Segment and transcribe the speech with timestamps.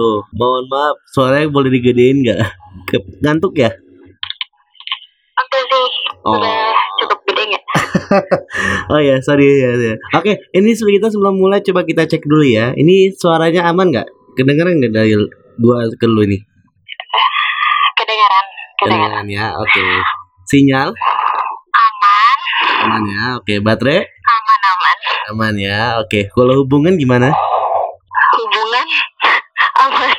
[0.00, 2.40] Aduh, mohon maaf, suaranya boleh digedein nggak?
[3.20, 3.68] Ngantuk ya?
[5.36, 5.86] Oke sih,
[6.24, 6.40] Oh.
[6.40, 6.72] udah
[7.04, 7.64] cukup gede nggak?
[8.96, 9.76] Oh ya, sorry ya.
[9.76, 10.00] ya.
[10.16, 12.72] Oke, ini sebelum kita sebelum mulai coba kita cek dulu ya.
[12.72, 14.08] Ini suaranya aman nggak?
[14.40, 15.12] Kedengeran nggak dari
[15.60, 16.40] gua ke lu ini?
[16.40, 18.44] Kedengaran, kedengaran.
[18.80, 19.46] Kedengeran ya.
[19.60, 19.84] Oke.
[20.48, 20.96] Sinyal
[21.76, 22.38] Aman,
[22.88, 23.24] aman ya.
[23.36, 24.96] Oke, baterai aman, aman.
[25.36, 26.00] aman ya.
[26.00, 27.36] Oke, kalau hubungan gimana?
[29.80, 30.12] Aman.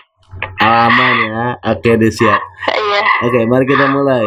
[0.57, 1.41] Aman ya.
[1.69, 2.41] Oke, deh siap.
[2.65, 3.01] Iya.
[3.29, 4.25] Oke, mari kita mulai.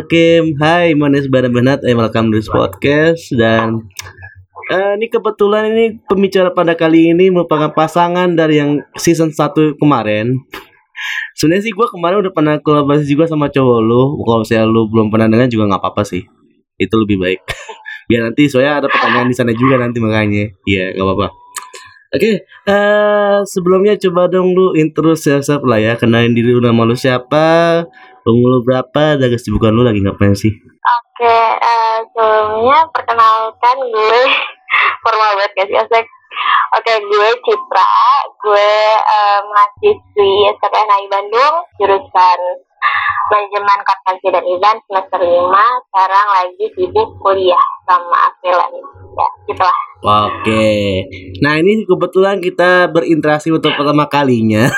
[0.00, 3.84] Oke, hai, Manis Badan Benat, eh, welcome to this podcast dan
[4.72, 10.40] eh, ini kebetulan ini pembicara pada kali ini merupakan pasangan dari yang season 1 kemarin.
[11.36, 14.24] Sebenarnya sih gue kemarin udah pernah kolaborasi juga sama cowok lu.
[14.24, 16.24] Kalau saya lu belum pernah dengar juga nggak apa-apa sih.
[16.80, 17.40] Itu lebih baik.
[18.08, 20.48] Biar nanti soalnya ada pertanyaan di sana juga nanti makanya.
[20.64, 21.41] Iya, nggak apa-apa.
[22.12, 26.92] Oke, eh sebelumnya coba dong lu intro self lah ya, kenalin diri lu nama lu
[26.92, 27.80] siapa,
[28.28, 30.04] umur lu berapa, dan kesibukan lu lagi?
[30.04, 30.52] Ngapain sih?
[30.52, 34.22] Oke, eh, sebelumnya perkenalkan gue.
[35.02, 36.04] Formal banget gak sih?
[36.76, 37.96] Oke, gue Citra,
[38.44, 42.38] gue eh, mahasiswi STPNI Bandung, jurusan
[43.32, 48.88] manajemen konvensi dan event semester 5, sekarang lagi sibuk kuliah sama freelance.
[49.12, 49.78] Ya, gitu lah.
[50.02, 51.04] Oke,
[51.44, 54.72] nah ini kebetulan kita berinteraksi untuk pertama kalinya.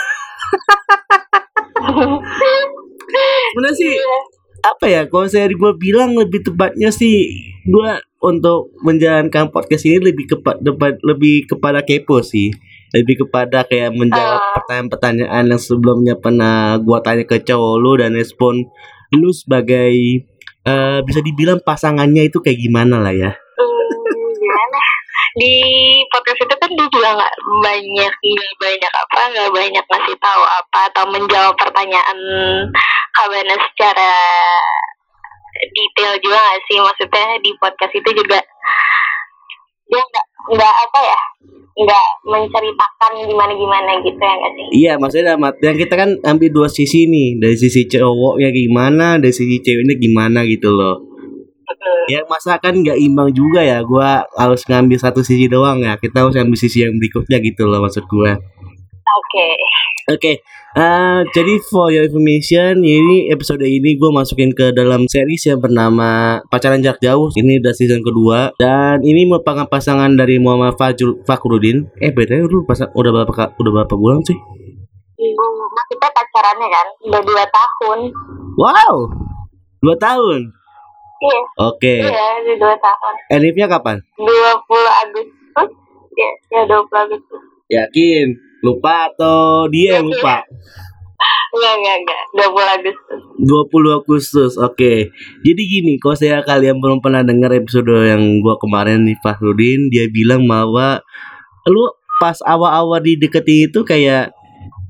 [3.54, 3.94] Sebenarnya sih
[4.64, 5.02] apa ya?
[5.06, 7.30] Kalau saya gue bilang lebih tepatnya sih
[7.64, 7.90] gue
[8.24, 10.58] untuk menjalankan podcast ini lebih kepada
[11.04, 12.50] lebih kepada kepo sih.
[12.94, 14.52] Lebih kepada kayak menjawab Ah.
[14.56, 18.70] pertanyaan-pertanyaan yang sebelumnya pernah gua tanya ke cowok lu dan respon
[19.10, 19.92] lu sebagai
[20.64, 23.34] eh, bisa dibilang pasangannya itu kayak gimana lah ya.
[23.34, 24.80] Hmm, gimana?
[25.34, 25.54] Di
[26.08, 30.80] podcast itu kan dia juga nggak banyak nggak banyak apa nggak banyak ngasih tahu apa
[30.88, 32.18] atau menjawab pertanyaan
[33.12, 34.10] Kabana secara
[35.54, 38.38] detail juga nggak sih maksudnya di podcast itu juga
[39.90, 41.20] dia nggak nggak apa ya
[41.74, 46.50] nggak menceritakan gimana gimana gitu ya nggak sih Iya, maksudnya dalam artian kita kan ambil
[46.54, 51.02] dua sisi nih, dari sisi cowoknya gimana, dari sisi ceweknya gimana gitu loh.
[52.06, 55.96] Ya masa kan nggak imbang juga ya, gua harus ngambil satu sisi doang ya.
[55.98, 58.38] Kita harus ambil sisi yang berikutnya gitu loh maksud gua.
[59.06, 59.48] Oke
[60.04, 60.44] Oke,
[60.76, 66.44] eh, jadi for your information, ini episode ini gue masukin ke dalam series yang bernama
[66.44, 67.32] Pacaran Jarak Jauh.
[67.32, 71.88] Ini udah season kedua dan ini merupakan pasangan dari Muhammad Fajrul Fakrudin.
[71.96, 74.36] Eh beda lu pasang udah berapa udah berapa bulan sih?
[74.36, 75.32] Hmm,
[75.72, 77.98] maksudnya pacarannya kan udah dua tahun
[78.60, 78.94] Wow,
[79.80, 80.40] dua tahun.
[81.24, 84.04] iya Oke, iya udah dua tahun Elifnya kapan?
[84.20, 84.28] 20
[85.00, 85.68] Agustus
[86.12, 88.26] ya ya 20 Agustus Yakin?
[88.64, 90.44] Lupa atau dia yang lupa?
[91.54, 94.94] enggak enggak enggak 20 Agustus 20 Agustus, oke.
[95.46, 100.10] Jadi gini, kalau saya kalian belum pernah dengar episode yang gua kemarin nih Fahrudin, dia
[100.10, 100.98] bilang bahwa
[101.70, 101.84] lu
[102.18, 104.34] pas awal-awal dideketin itu kayak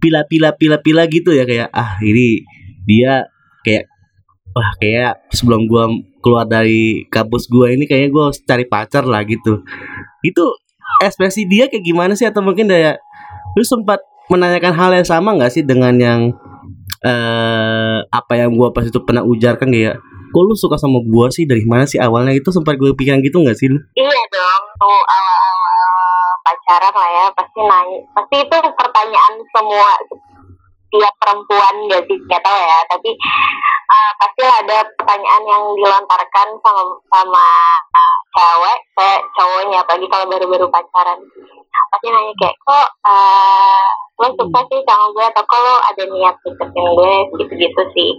[0.00, 2.44] pila-pila pila-pila gitu ya kayak ah ini
[2.84, 3.24] dia
[3.64, 3.88] kayak
[4.52, 5.88] wah kayak sebelum gua
[6.20, 9.64] keluar dari kampus gua ini kayaknya gua harus cari pacar lah gitu.
[10.24, 10.63] Itu
[11.06, 12.26] ekspresi dia kayak gimana sih?
[12.26, 13.00] Atau mungkin kayak
[13.54, 16.20] lu sempat menanyakan hal yang sama nggak sih dengan yang
[17.04, 20.00] eh apa yang gua pas itu pernah ujarkan kayak
[20.34, 21.44] kok lu suka sama gua sih?
[21.44, 22.34] Dari mana sih awalnya?
[22.34, 23.78] Itu sempat gue pikiran gitu nggak sih lu?
[23.94, 25.64] iya dong tuh awal-awal
[26.44, 29.90] pacaran lah ya pasti nanya pasti itu pertanyaan semua
[30.94, 32.78] tiap perempuan gak sih nggak tahu ya.
[32.86, 33.10] Tapi
[33.90, 37.46] uh, pasti ada pertanyaan yang dilontarkan sama sama
[37.90, 39.82] uh, cewek ke cowoknya.
[39.82, 41.18] Apalagi kalau baru-baru pacaran.
[41.90, 43.86] Pasti nanya kayak kok uh,
[44.22, 45.24] lo suka sih sama gue?
[45.26, 47.14] Atau kok lo ada niat deketin gue?
[47.42, 48.10] Gitu-gitu sih.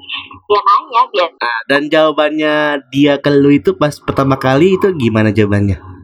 [0.51, 5.31] Dia nanya biar Nah, dan jawabannya dia ke lu itu pas pertama kali itu gimana
[5.31, 5.95] jawabannya?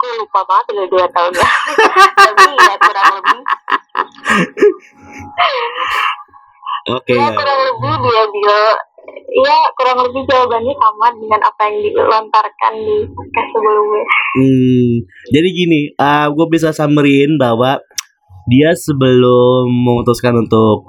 [0.00, 1.72] aku lupa banget udah dua tahun lalu
[2.24, 3.36] tapi ya kurang lebih
[6.90, 7.14] Oke.
[7.14, 7.30] ya.
[7.30, 8.76] kurang lebih dia bilang
[9.30, 14.04] ya kurang lebih jawabannya sama dengan apa yang dilontarkan di podcast sebelumnya.
[14.34, 14.90] Hmm,
[15.30, 17.78] jadi gini, uh, gue bisa summaryin bahwa
[18.50, 20.82] dia sebelum memutuskan untuk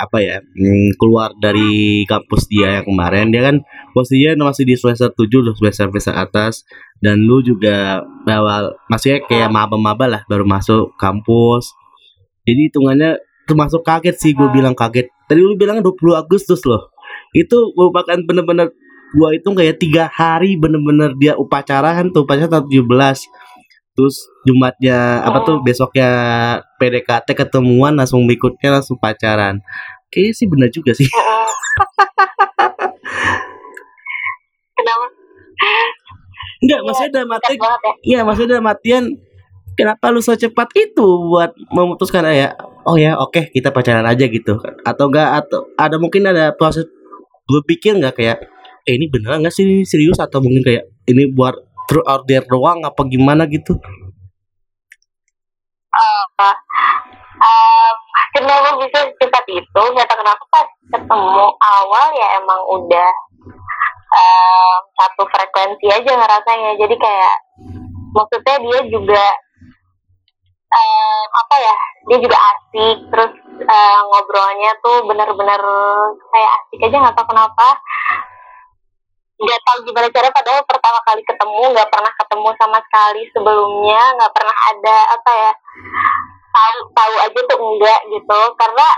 [0.00, 3.62] apa ya hmm, keluar dari kampus dia yang kemarin dia kan
[3.94, 6.66] posisinya masih di semester 7 loh semester semester atas
[6.98, 11.74] dan lu juga awal maksudnya kayak maba-maba lah baru masuk kampus.
[12.42, 13.22] Jadi hitungannya
[13.52, 15.12] termasuk kaget sih gue bilang kaget.
[15.28, 16.88] Tadi lu bilang 20 Agustus loh.
[17.36, 18.72] Itu merupakan bener-bener
[19.12, 23.28] gua itu kayak tiga hari bener-bener dia upacara kan tuh upacara tanggal 17
[23.92, 26.08] terus Jumatnya apa tuh besoknya
[26.80, 29.60] PDKT ketemuan langsung berikutnya langsung pacaran.
[30.08, 31.06] Kayaknya sih benar juga sih.
[34.80, 35.06] Kenapa?
[36.64, 38.20] Enggak maksudnya dalam arti Dekat banget ya.
[38.24, 39.04] maksudnya dalam artian
[39.72, 42.52] Kenapa lu secepat itu buat memutuskan ya
[42.82, 44.58] Oh ya oke kita pacaran aja gitu.
[44.82, 46.86] Atau enggak atau ada mungkin ada proses
[47.46, 48.38] Gue pikir nggak kayak
[48.82, 49.86] Eh ini beneran nggak sih?
[49.86, 50.18] Serius?
[50.18, 51.54] Atau mungkin kayak Ini buat
[51.92, 53.46] out there doang apa gimana?
[53.46, 53.76] Gitu.
[55.92, 56.24] Eh,
[57.36, 57.96] em,
[58.32, 59.68] kenapa bisa secepat itu?
[59.70, 63.10] Tahu kenapa pas ketemu awal ya emang udah
[64.08, 66.80] em, satu frekuensi aja ngerasanya.
[66.80, 67.34] Jadi kayak
[68.16, 69.24] maksudnya dia juga
[70.72, 71.76] em, apa ya
[72.08, 72.96] dia juga asik.
[73.12, 73.32] Terus
[73.62, 75.62] eh, ngobrolnya tuh bener-bener
[76.32, 77.68] kayak asik aja nggak tahu kenapa.
[79.42, 84.02] Nggak tahu gimana cara padahal pertama kali ketemu nggak pernah ketemu sama sekali sebelumnya.
[84.18, 85.52] Nggak pernah ada apa ya
[86.52, 88.40] tahu tahu aja tuh enggak gitu.
[88.56, 88.88] Karena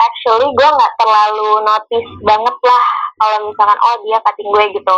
[0.00, 2.84] actually gue nggak terlalu notice banget lah
[3.20, 4.96] kalau misalkan oh dia cutting gue gitu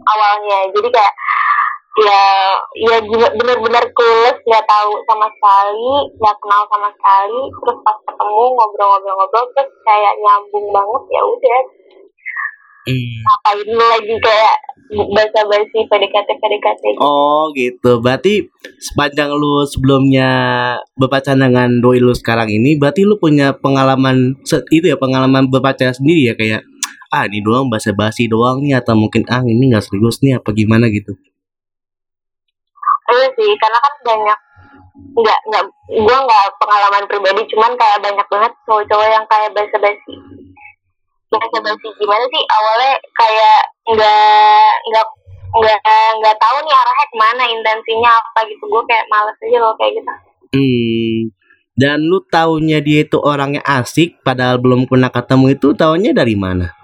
[0.00, 0.58] awalnya.
[0.72, 1.14] Jadi kayak
[1.98, 2.54] ya
[2.86, 2.96] ya
[3.34, 7.40] bener-bener clueless nggak tahu sama sekali nggak kenal sama sekali.
[7.50, 11.62] Terus pas ketemu ngobrol-ngobrol-ngobrol terus kayak nyambung banget ya udah.
[12.80, 13.20] Hmm.
[13.20, 14.56] ngapain lagi kayak
[15.12, 17.00] basa-basi PDKT PDKT gitu.
[17.04, 18.00] Oh gitu.
[18.00, 18.48] Berarti
[18.80, 20.30] sepanjang lu sebelumnya
[20.96, 26.32] Berpacaran dengan doi lu sekarang ini Berarti lu punya pengalaman Itu ya pengalaman berpacaran sendiri
[26.32, 26.34] ya?
[26.34, 26.64] Kayak
[27.12, 30.88] Ah ini doang basa-basi doang nih Atau mungkin ah ini gak serius nih Apa gimana
[30.88, 31.14] gitu
[33.10, 34.38] Iya sih, karena kan banyak
[35.10, 40.14] nggak nggak gue nggak pengalaman pribadi, cuman kayak banyak banget cowok-cowok yang kayak basa-basi.
[41.30, 42.42] Basa-basi gimana sih?
[42.46, 43.60] Awalnya kayak
[43.90, 45.06] nggak nggak
[45.50, 45.78] nggak
[46.22, 48.62] nggak tahu nih arahnya ke mana, intensinya apa gitu.
[48.70, 50.12] Gue kayak males aja loh kayak gitu.
[50.50, 51.30] Hmm
[51.78, 56.74] Dan lu taunya dia itu orangnya asik Padahal belum pernah ketemu itu Taunya dari mana?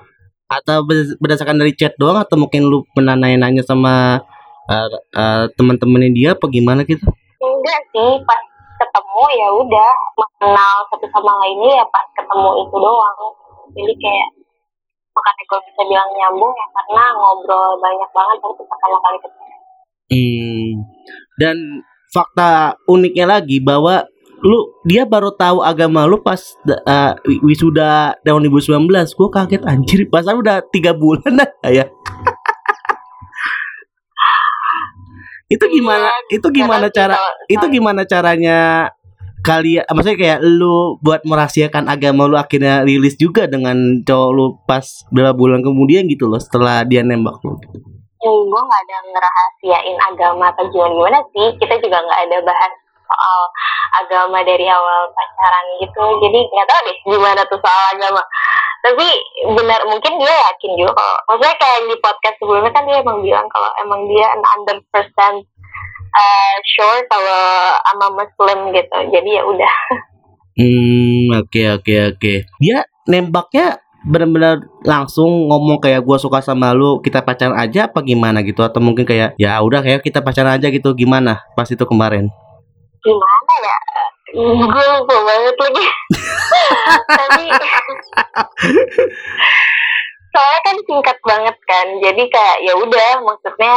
[0.46, 4.22] Atau berdasarkan berdasarkan dari chat doang Atau mungkin lu pernah nanya-nanya sama
[4.70, 7.06] uh, uh, Teman-temannya dia Apa gimana gitu?
[7.42, 8.40] Enggak sih, pas
[8.76, 13.18] ketemu ya udah mengenal satu sama lainnya ya pas ketemu itu doang.
[13.72, 14.28] Jadi kayak
[15.16, 19.54] makanya gue bisa bilang nyambung ya karena ngobrol banyak banget waktu pertama kali ketemu.
[20.06, 20.68] Hmm.
[21.40, 21.56] Dan
[22.12, 24.06] fakta uniknya lagi bahwa
[24.44, 30.44] lu dia baru tahu agama lu pas uh, wisuda tahun 2019 gue kaget anjir pasal
[30.44, 31.88] udah tiga bulan dah ya
[35.46, 38.58] itu gimana Iya, itu gimana cara kalau- itu gimana caranya
[39.46, 44.82] kalian maksudnya kayak lu buat merahasiakan agama lu akhirnya rilis juga dengan cowok lu pas
[45.14, 47.54] beberapa bulan kemudian gitu loh setelah dia nembak lu?
[48.18, 51.48] Hmm, gue nggak ada ngerahasiain agama atau gimana gimana sih?
[51.62, 52.72] Kita juga nggak ada bahas
[53.06, 53.40] soal
[54.02, 56.02] agama dari awal pacaran gitu.
[56.26, 58.22] Jadi nggak tahu deh gimana tuh soal agama
[58.86, 59.08] tapi
[59.58, 63.46] benar mungkin dia yakin juga kalau maksudnya kayak di podcast sebelumnya kan dia emang bilang
[63.50, 65.42] kalau emang dia an under percent
[66.16, 67.42] uh, sure kalau
[67.82, 68.98] sama muslim gitu.
[69.10, 69.74] Jadi ya udah.
[70.56, 72.34] Hmm, oke oke oke.
[72.62, 78.40] Dia nembaknya benar-benar langsung ngomong kayak gua suka sama lu, kita pacaran aja apa gimana?
[78.46, 78.62] gitu.
[78.64, 81.44] Atau mungkin kayak ya udah kayak kita pacaran aja gitu gimana?
[81.58, 82.30] Pas itu kemarin.
[83.06, 83.78] gimana ya?
[84.36, 85.84] Gue lupa banget lagi
[87.08, 87.44] tapi
[90.34, 93.76] soalnya kan singkat banget kan jadi kayak ya udah maksudnya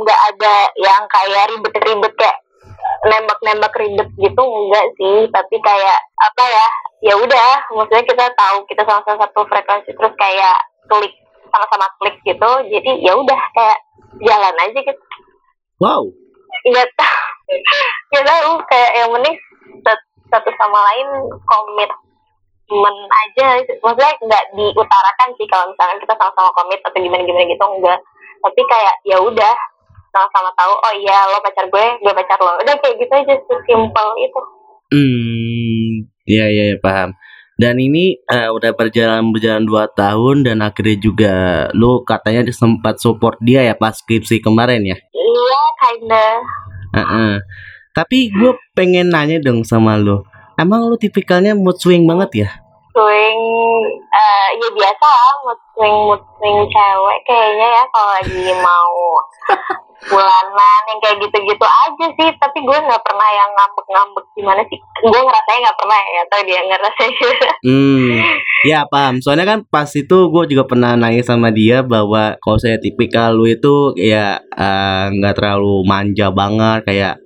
[0.00, 2.38] nggak ada yang kayak ribet-ribet kayak
[3.02, 6.66] nembak-nembak ribet gitu enggak sih tapi kayak apa ya
[7.10, 11.14] ya udah maksudnya kita tahu kita sama-sama satu frekuensi terus kayak klik
[11.50, 13.78] sama-sama klik gitu jadi ya udah kayak
[14.22, 15.02] jalan aja gitu
[15.82, 16.14] Wow.
[16.62, 17.26] nggak tahu
[18.14, 19.36] nggak tahu kayak yang penting
[20.32, 21.08] satu sama lain
[21.44, 23.46] komitmen aja
[23.84, 27.98] maksudnya nggak diutarakan sih kalau misalnya kita sama-sama komit atau gimana gimana gitu enggak
[28.40, 29.54] tapi kayak ya udah
[30.10, 34.08] sama-sama tahu oh iya lo pacar gue gue pacar lo udah kayak gitu aja sesimpel
[34.18, 34.40] itu
[34.92, 37.16] Hmm, ya ya ya, paham.
[37.56, 41.34] Dan ini eh, udah berjalan berjalan dua tahun dan akhirnya juga
[41.72, 45.00] lu katanya sempat support dia ya pas skripsi kemarin ya.
[45.16, 46.26] iya kinda
[46.92, 47.32] Heeh.
[47.92, 50.24] Tapi gue pengen nanya dong sama lu.
[50.56, 52.50] Emang lu tipikalnya mood swing banget ya?
[52.92, 53.40] swing
[54.12, 58.96] eh ya biasa lah mood swing mood swing cewek kayaknya ya kalau lagi mau
[60.10, 65.20] bulanan yang kayak gitu-gitu aja sih tapi gue nggak pernah yang ngambek-ngambek gimana sih gue
[65.22, 67.14] ngerasanya nggak pernah ya atau dia ngerasain
[67.62, 68.18] Hmm,
[68.66, 69.22] ya paham.
[69.22, 73.46] Soalnya kan pas itu gue juga pernah nanya sama dia bahwa kalau saya tipikal lu
[73.46, 77.21] itu ya eh, nggak terlalu manja banget kayak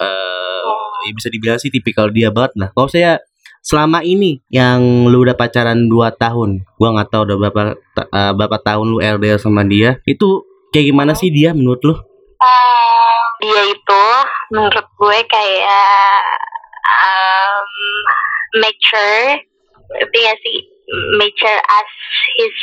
[0.00, 0.60] eh
[1.08, 2.68] ya bisa dibilang sih tipikal dia banget lah.
[2.72, 3.20] Kalau saya
[3.60, 7.62] selama ini yang lu udah pacaran 2 tahun, gua nggak tahu udah berapa
[8.00, 10.00] eh, berapa tahun lu LDR sama dia.
[10.08, 11.94] Itu kayak gimana sih dia menurut lu?
[12.40, 14.04] Eh, dia itu
[14.52, 16.24] menurut gue kayak
[16.84, 17.68] um,
[18.60, 19.44] mature
[19.90, 20.58] tapi gak sih
[21.18, 21.90] mature as
[22.38, 22.56] his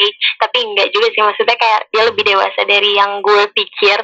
[0.00, 3.98] age tapi enggak juga sih maksudnya kayak dia lebih dewasa dari yang gue pikir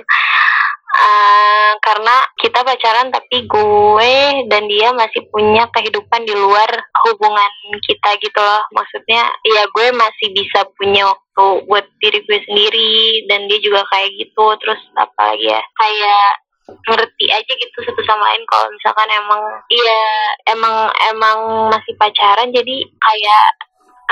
[0.88, 4.16] Eh, karena kita pacaran tapi gue
[4.48, 6.70] dan dia masih punya kehidupan di luar
[7.04, 7.52] hubungan
[7.84, 8.64] kita gitu loh.
[8.72, 14.16] Maksudnya ya gue masih bisa punya waktu buat diri gue sendiri dan dia juga kayak
[14.16, 14.44] gitu.
[14.64, 15.60] Terus apa lagi ya?
[15.76, 16.28] Kayak
[16.68, 19.40] ngerti aja gitu satu sama lain kalau misalkan emang
[19.72, 20.04] iya
[20.52, 21.38] emang emang
[21.72, 23.46] masih pacaran jadi kayak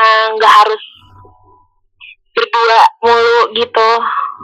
[0.00, 0.80] eh, nggak harus
[2.37, 3.90] berdua mulu gitu.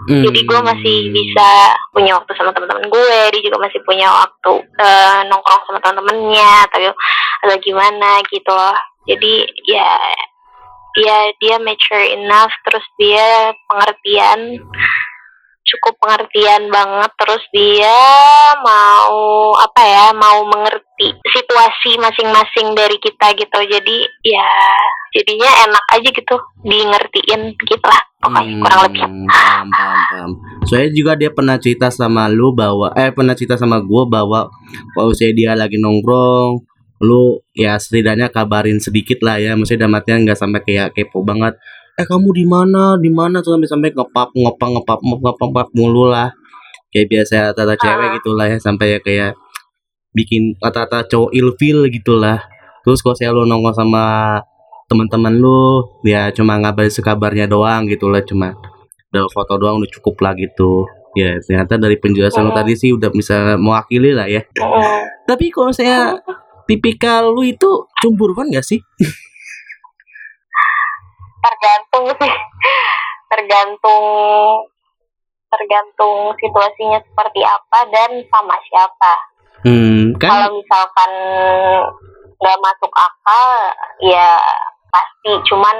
[0.08, 0.24] Hmm.
[0.24, 5.20] jadi gue masih bisa punya waktu sama teman-teman gue dia juga masih punya waktu eh,
[5.28, 6.90] nongkrong sama teman-temannya atau
[7.44, 8.50] atau gimana gitu.
[8.50, 8.74] Loh
[9.06, 9.34] jadi
[9.66, 9.90] ya
[10.92, 14.60] ya dia mature enough terus dia pengertian
[15.76, 18.00] cukup pengertian banget terus dia
[18.60, 24.50] mau apa ya mau mengerti situasi masing-masing dari kita gitu jadi ya
[25.12, 30.30] jadinya enak aja gitu di ngertiin gitu lah pokoknya kurang lebih Hmm, paham, paham, paham.
[30.66, 34.50] Soalnya juga dia pernah cerita sama lu bahwa eh pernah cerita sama gua bahwa
[34.94, 36.62] kalau saya dia lagi nongkrong,
[37.02, 41.58] lu ya setidaknya kabarin sedikit lah ya, maksudnya artian nggak sampai kayak kepo banget.
[42.00, 42.96] Eh kamu di mana?
[42.96, 46.32] Di mana tuh sampai sampai ngepap ngepap ngepap ngepap ngepap mulu lah.
[46.92, 48.12] Kayak biasa tata cewek Ah.
[48.16, 49.32] gitulah ya sampai ya kayak
[50.12, 52.40] bikin kata-kata cowok ilfil gitulah.
[52.84, 54.04] Terus kalau saya lu nongkrong sama
[54.88, 58.52] teman-teman lu ya cuma ngabarin sekabarnya doang gitu lah cuma
[59.08, 60.84] udah foto doang udah cukup lah gitu
[61.16, 62.60] ya ternyata dari penjelasan lu Hmm.
[62.60, 65.24] tadi sih udah bisa mewakili lah ya Mm-mm.
[65.24, 66.20] tapi kalau saya
[66.68, 68.84] tipikal lu itu cemburuan gak sih
[72.02, 72.34] tergantung sih
[73.30, 74.04] tergantung
[75.52, 79.12] tergantung situasinya seperti apa dan sama siapa.
[79.62, 81.12] Hmm kalau kan misalkan
[82.40, 83.48] nggak masuk akal
[84.02, 84.40] ya
[84.90, 85.30] pasti.
[85.52, 85.76] Cuman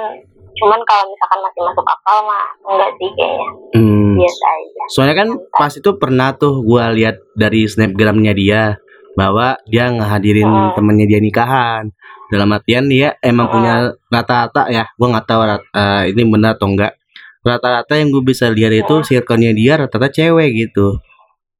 [0.53, 3.47] cuman kalau misalkan masih masuk akal mah enggak sih kayaknya.
[3.73, 4.83] Hmm, biasa aja.
[4.93, 8.77] Soalnya kan pas itu pernah tuh gua lihat dari snapgramnya dia
[9.17, 10.73] bahwa dia ngehadirin Hmm.
[10.77, 11.93] temennya dia nikahan
[12.33, 13.73] dalam artian dia emang punya
[14.09, 16.97] rata-rata ya gua nggak tahu rat- eh, ini benar atau enggak.
[17.43, 20.97] Rata-rata yang gue bisa lihat itu circle-nya dia rata-rata cewek gitu.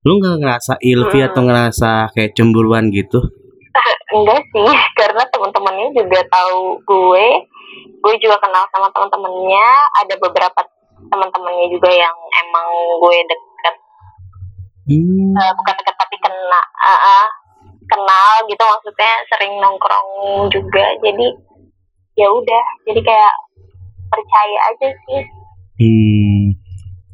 [0.08, 1.27] Lu nggak ngerasa ilfi Hmm.
[1.27, 3.20] atau ngerasa kayak cemburuan gitu?
[4.15, 7.27] Enggak sih karena teman-temannya juga tahu gue.
[8.00, 9.68] Gue juga kenal sama teman-temannya
[10.00, 10.60] ada beberapa
[11.03, 12.68] teman-temannya juga yang emang
[13.03, 13.75] gue deket.
[14.84, 15.32] Hmm.
[15.36, 17.25] eh, bukan deket tapi kena ah, ah,
[17.93, 20.09] kenal gitu maksudnya sering nongkrong
[20.50, 21.27] juga jadi
[22.17, 23.33] ya udah jadi kayak
[24.09, 25.23] percaya aja sih
[25.73, 26.53] Hmm.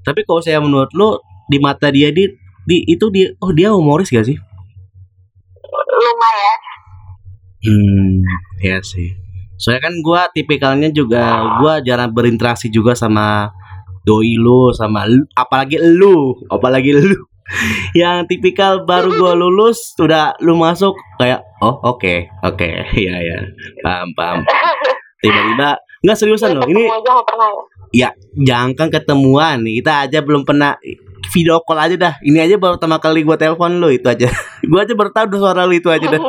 [0.03, 1.15] tapi kalau saya menurut lu
[1.47, 2.27] di mata dia di,
[2.67, 4.35] di itu dia oh dia humoris gak sih
[5.89, 6.59] lumayan
[7.59, 8.23] Hmm,
[8.63, 9.19] ya sih.
[9.59, 13.51] Soalnya kan gua tipikalnya juga gua jarang berinteraksi juga sama
[14.07, 17.19] doi lu sama lu, apalagi lu, apalagi lu.
[17.99, 22.69] Yang tipikal baru gua lulus udah lu masuk kayak oh oke oke.
[23.05, 23.37] Ya ya
[23.83, 24.39] paham paham.
[25.19, 26.95] Tiba-tiba nggak seriusan loh ini ya?
[27.91, 30.77] Ya jangan ketemuan kita aja belum pernah
[31.35, 32.13] video call aja dah.
[32.23, 34.29] Ini aja baru pertama kali gua telepon lu itu aja.
[34.69, 36.21] Gua aja baru tahu udah suara lu itu aja dah.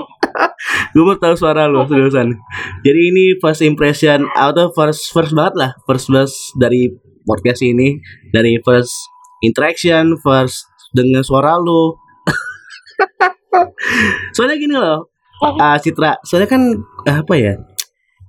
[0.91, 2.35] Gue baru tahu suara lu seriusan.
[2.83, 5.71] Jadi ini first impression atau first first banget lah.
[5.87, 6.91] First first dari
[7.27, 7.99] podcast ini.
[8.31, 8.95] Dari first
[9.43, 11.97] interaction first dengan suara lu.
[14.35, 16.63] Soalnya gini loh ah Citra soalnya kan
[17.09, 17.55] apa ya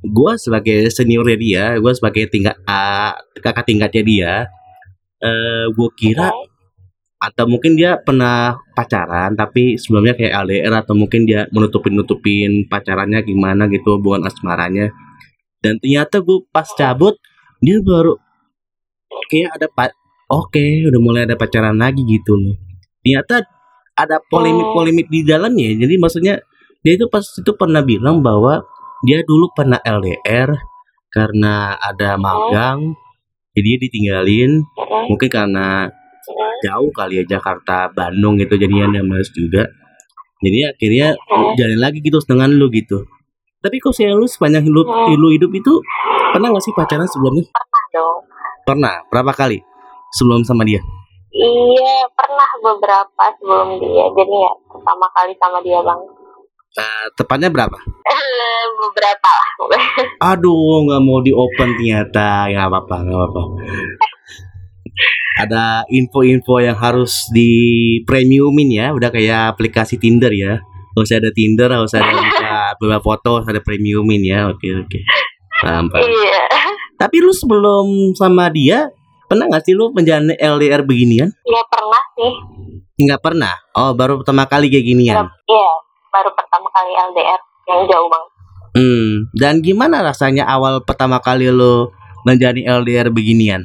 [0.01, 4.33] gue sebagai seniornya dia gue sebagai tingkat ah, kakak tingkatnya dia
[5.21, 6.31] eh gue kira
[7.21, 13.21] atau mungkin dia pernah pacaran tapi sebelumnya kayak LDR atau mungkin dia menutupin nutupin pacarannya
[13.21, 14.89] gimana gitu hubungan asmaranya.
[15.61, 17.13] Dan ternyata gue pas cabut
[17.61, 18.17] dia baru
[19.29, 19.93] kayak ada pak
[20.31, 22.39] oke udah mulai ada pacaran lagi gitu.
[22.39, 22.71] Loh
[23.01, 23.43] ternyata
[23.97, 25.73] ada polemik-polemik di dalamnya.
[25.75, 26.35] Jadi maksudnya
[26.81, 28.61] dia itu pas itu pernah bilang bahwa
[29.05, 30.49] dia dulu pernah LDR
[31.11, 32.93] karena ada magang.
[33.51, 34.63] Jadi dia ditinggalin.
[35.11, 35.89] Mungkin karena
[36.61, 39.67] jauh kali ya Jakarta Bandung gitu jadinya dia males juga.
[40.41, 41.13] Jadi akhirnya
[41.57, 43.05] jalan lagi gitu dengan lu gitu.
[43.61, 45.73] Tapi kok saya lu sepanjang hidup lu hidup itu
[46.33, 47.45] pernah gak sih pacaran sebelumnya?
[47.53, 48.19] Pernah dong.
[48.65, 48.95] Pernah?
[49.13, 49.70] Berapa kali
[50.13, 50.79] sebelum sama dia?
[51.31, 54.05] Iya pernah beberapa sebelum dia.
[54.11, 56.01] Jadi ya pertama kali sama dia bang.
[56.71, 57.75] Eh, tepatnya berapa?
[58.81, 59.49] Beberapa lah
[60.21, 62.51] aduh nggak mau di open ternyata.
[62.51, 63.41] Ya apa-apa nggak apa-apa.
[65.39, 67.51] Ada info-info yang harus di
[68.03, 68.87] premiumin ya.
[68.91, 70.59] Udah kayak aplikasi Tinder ya.
[70.91, 72.11] Harus ada Tinder harus ada
[72.75, 74.51] beberapa foto harus ada premiumin ya.
[74.51, 74.99] Oke oke.
[75.63, 76.03] Paham paham.
[76.03, 76.43] Iya.
[76.99, 78.91] Tapi lu sebelum sama dia
[79.31, 81.31] pernah nggak sih lu menjalani LDR beginian?
[81.47, 82.31] Ya pernah sih.
[83.07, 83.55] Nggak pernah?
[83.79, 85.31] Oh baru pertama kali kayak ginian?
[85.47, 85.71] Iya
[86.11, 88.25] baru pertama kali LDR yang jauh bang
[88.71, 91.91] hmm dan gimana rasanya awal pertama kali lu
[92.27, 93.63] menjalani LDR beginian?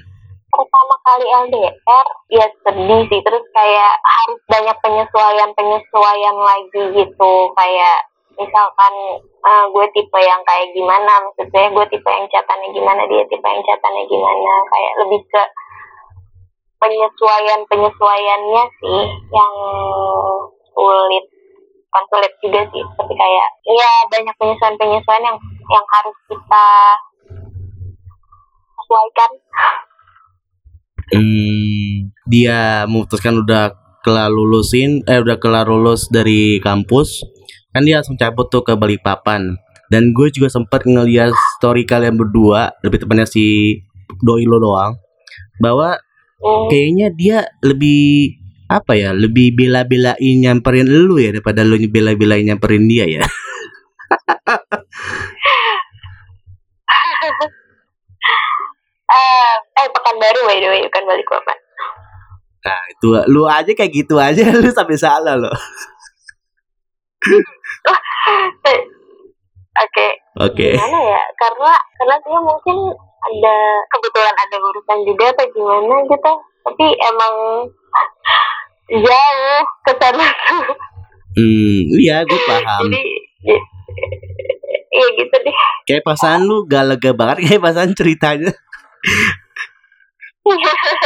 [0.50, 3.20] Pertama kali LDR ya sedih sih.
[3.20, 7.34] Terus kayak harus banyak penyesuaian penyesuaian lagi gitu.
[7.54, 7.98] Kayak
[8.36, 13.46] misalkan eh, gue tipe yang kayak gimana maksudnya gue tipe yang catatannya gimana dia tipe
[13.46, 15.42] yang catatannya gimana kayak lebih ke
[16.76, 19.02] penyesuaian penyesuaiannya sih
[19.32, 19.54] yang
[20.76, 21.24] sulit
[21.88, 26.68] bukan sulit juga sih tapi kayak ya banyak penyesuaian penyesuaian yang yang harus kita
[28.86, 29.30] sesuaikan.
[31.06, 33.74] Hmm, dia memutuskan udah
[34.06, 37.26] kelar lulusin, eh udah kelar lulus dari kampus,
[37.76, 39.60] kan dia langsung cabut tuh ke Balikpapan.
[39.92, 43.76] Dan gue juga sempat ngeliat story kalian berdua, lebih tepatnya si
[44.24, 44.96] doi lo doang,
[45.60, 46.00] bahwa
[46.36, 46.68] Hmm.
[46.68, 48.36] kayaknya dia lebih
[48.68, 53.24] apa ya, lebih bela-belain nyamperin lu ya daripada lu bela-belain nyamperin dia ya.
[59.06, 59.16] eh
[59.80, 61.56] eh Pekanbaru by the way bukan Balikpapan
[62.66, 65.48] Nah itu lu aja kayak gitu aja lu sampai salah lo.
[69.76, 70.68] Oke Oke.
[70.72, 72.76] gimana ya karena karena dia mungkin
[73.22, 73.56] ada
[73.88, 76.32] kebetulan ada urusan juga atau gimana gitu
[76.64, 77.34] tapi emang
[79.04, 80.64] jauh ke sana tuh
[81.36, 82.88] Hmm, iya gue paham.
[82.88, 83.02] jadi
[83.44, 83.66] ya-
[84.88, 88.56] iya gitu deh Kayak perasaan lu gak lega banget kayak perasaan ceritanya.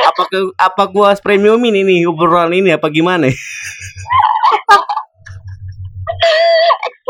[0.07, 3.27] apa ke apa gua premiumin ini obrolan ini apa gimana?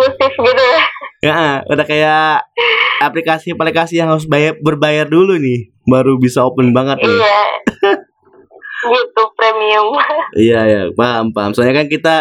[0.00, 0.80] Eksklusif gitu ya
[1.20, 2.48] ya, udah kayak
[3.04, 7.12] aplikasi-aplikasi yang harus bayar berbayar dulu nih, baru bisa open banget nih.
[7.12, 7.40] iya
[8.80, 9.92] gitu premium
[10.32, 11.52] Iya ya, paham paham.
[11.52, 12.16] Soalnya kan kita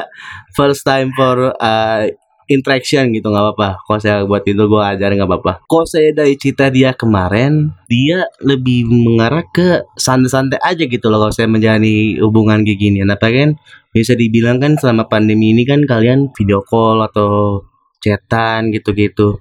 [0.52, 2.04] first time for uh,
[2.52, 3.70] interaction gitu nggak apa-apa.
[3.88, 5.54] Kalau saya buat itu gua ajarin nggak apa-apa.
[5.63, 11.32] Kok saya dari cerita dia kemarin, dia lebih mengarah ke santai-santai aja gitu loh kalau
[11.32, 13.00] saya menjalani hubungan kayak gini.
[13.08, 13.56] Apa kan
[13.96, 17.63] bisa dibilang kan selama pandemi ini kan kalian video call atau
[18.00, 19.40] chatan gitu-gitu.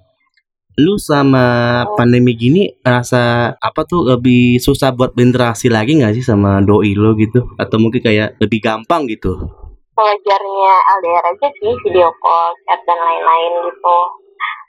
[0.79, 6.63] Lu sama pandemi gini rasa apa tuh lebih susah buat berinteraksi lagi nggak sih sama
[6.63, 7.51] doi lo gitu?
[7.59, 9.35] Atau mungkin kayak lebih gampang gitu?
[9.99, 13.99] pelajarnya LDR aja sih video call chat dan lain-lain gitu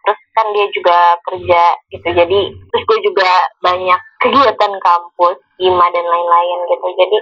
[0.01, 3.29] terus kan dia juga kerja gitu jadi terus gue juga
[3.61, 7.17] banyak kegiatan kampus IMA dan lain-lain gitu jadi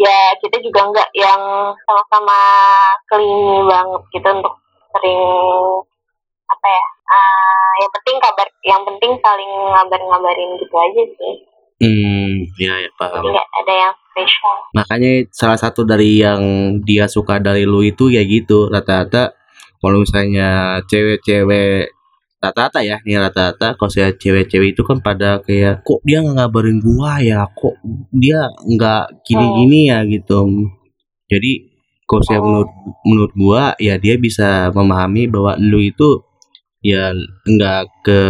[0.00, 1.42] ya kita juga nggak yang
[1.84, 2.40] sama-sama
[3.12, 4.54] kelingi banget gitu untuk
[4.96, 5.22] sering
[6.54, 11.36] apa ya ah, yang penting kabar yang penting saling ngabar-ngabarin gitu aja sih.
[11.82, 13.26] Hmm, ya ya paham.
[13.28, 14.56] nggak ada yang spesial.
[14.78, 16.40] Makanya salah satu dari yang
[16.86, 19.34] dia suka dari lu itu ya gitu rata-rata
[19.82, 21.92] kalau misalnya cewek-cewek
[22.38, 26.78] rata-rata ya nih rata-rata kalau saya cewek-cewek itu kan pada kayak kok dia nggak ngabarin
[26.78, 27.42] gua ya?
[27.50, 27.76] Kok
[28.14, 29.98] dia nggak gini-gini ya?
[30.06, 30.46] gitu.
[31.26, 31.52] Jadi
[32.06, 32.70] kalau saya menurut
[33.02, 36.22] menurut gua ya dia bisa memahami bahwa lu itu
[36.84, 37.16] ya
[37.48, 38.20] nggak ke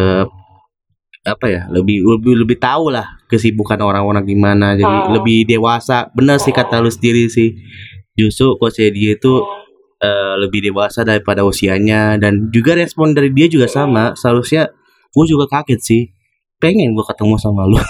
[1.24, 4.78] apa ya lebih lebih lebih tahu lah kesibukan orang-orang gimana.
[4.78, 5.10] Jadi Hmm.
[5.18, 6.06] lebih dewasa.
[6.14, 7.56] Benar sih kata lu sendiri sih.
[8.14, 9.32] Justru coach dia itu
[10.04, 12.20] eh, lebih dewasa daripada usianya.
[12.20, 14.12] Dan juga respon dari dia juga sama.
[14.14, 14.68] Seharusnya
[15.10, 16.02] gue juga kaget sih.
[16.60, 17.80] Pengen gue ketemu sama lu.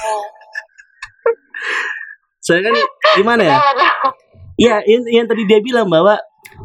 [2.46, 2.74] Saya kan
[3.16, 3.56] gimana ya?
[4.54, 6.20] Iya, yang, yang tadi dia bilang bahwa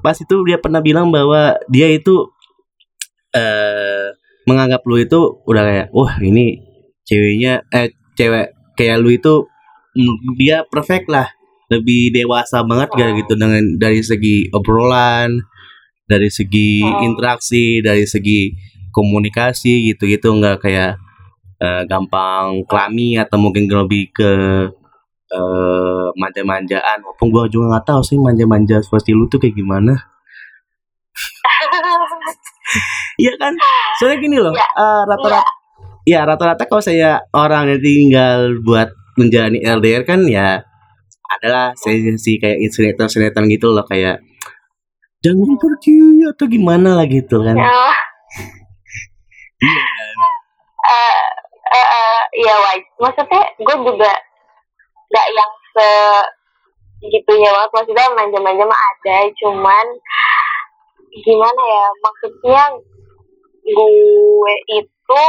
[0.05, 2.29] pas itu dia pernah bilang bahwa dia itu
[3.35, 4.13] eh
[4.49, 6.57] menganggap lu itu udah kayak wah ini
[7.05, 9.45] ceweknya eh cewek kayak lu itu
[10.39, 11.29] dia perfect lah.
[11.69, 13.37] Lebih dewasa banget gak gitu.
[13.37, 15.37] Dengan dari segi obrolan
[16.09, 17.05] dari segi Oh.
[17.05, 18.49] interaksi dari segi
[18.89, 20.97] komunikasi gitu gitu nggak kayak
[21.61, 24.31] eh, gampang klami atau mungkin lebih ke
[25.29, 27.05] eh manja-manjaan.
[27.05, 29.93] Walaupun gue juga nggak tahu sih manja-manja seperti lu tuh kayak gimana
[33.19, 33.53] Iya kan
[33.99, 34.67] soalnya gini loh Iya.
[34.79, 35.51] eh, rata-rata
[36.07, 40.63] ya rata-rata kalau saya orang yang tinggal buat menjalani LDR kan ya
[41.29, 44.23] adalah sih kayak sinetron-sinetron gitu loh kayak
[45.19, 47.95] jangan pergi atau gimana lah gitu kan Oh.
[50.79, 51.19] Eh,
[51.75, 52.55] eh, eh, Iya.
[52.97, 54.11] Maksudnya gue juga
[55.11, 55.89] nggak yang se
[57.03, 57.71] gitunya banget.
[57.75, 59.85] Maksudnya manja-manja mah ada, cuman
[61.11, 61.85] gimana ya?
[61.99, 62.63] Maksudnya
[63.71, 65.23] gue itu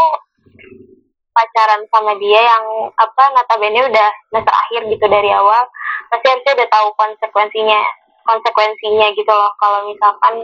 [1.31, 2.65] pacaran sama dia yang
[2.99, 5.65] apa notabene udah semester akhir gitu dari awal.
[6.11, 7.81] Pasti harusnya udah tahu konsekuensinya
[8.27, 9.53] konsekuensinya gitu loh.
[9.57, 10.35] Kalau misalkan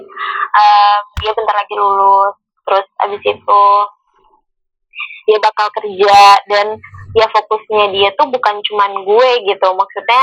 [0.55, 2.35] eh, dia bentar lagi lulus
[2.67, 3.65] terus abis itu
[5.27, 6.19] dia bakal kerja
[6.51, 6.79] dan
[7.15, 9.69] ya fokusnya dia tuh bukan cuman gue gitu.
[9.77, 10.23] Maksudnya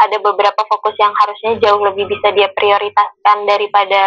[0.00, 4.02] ada beberapa fokus yang harusnya jauh lebih bisa dia prioritaskan daripada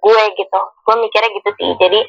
[0.00, 0.60] gue gitu.
[0.88, 1.70] Gue mikirnya gitu sih.
[1.78, 2.00] Jadi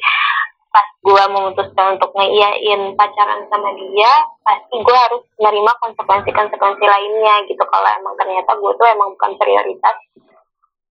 [0.70, 4.12] pas gue memutuskan untuk ngeiyain pacaran sama dia
[4.46, 7.62] pasti gue harus menerima konsekuensi-konsekuensi lainnya gitu.
[7.62, 9.96] Kalau emang ternyata gue tuh emang bukan prioritas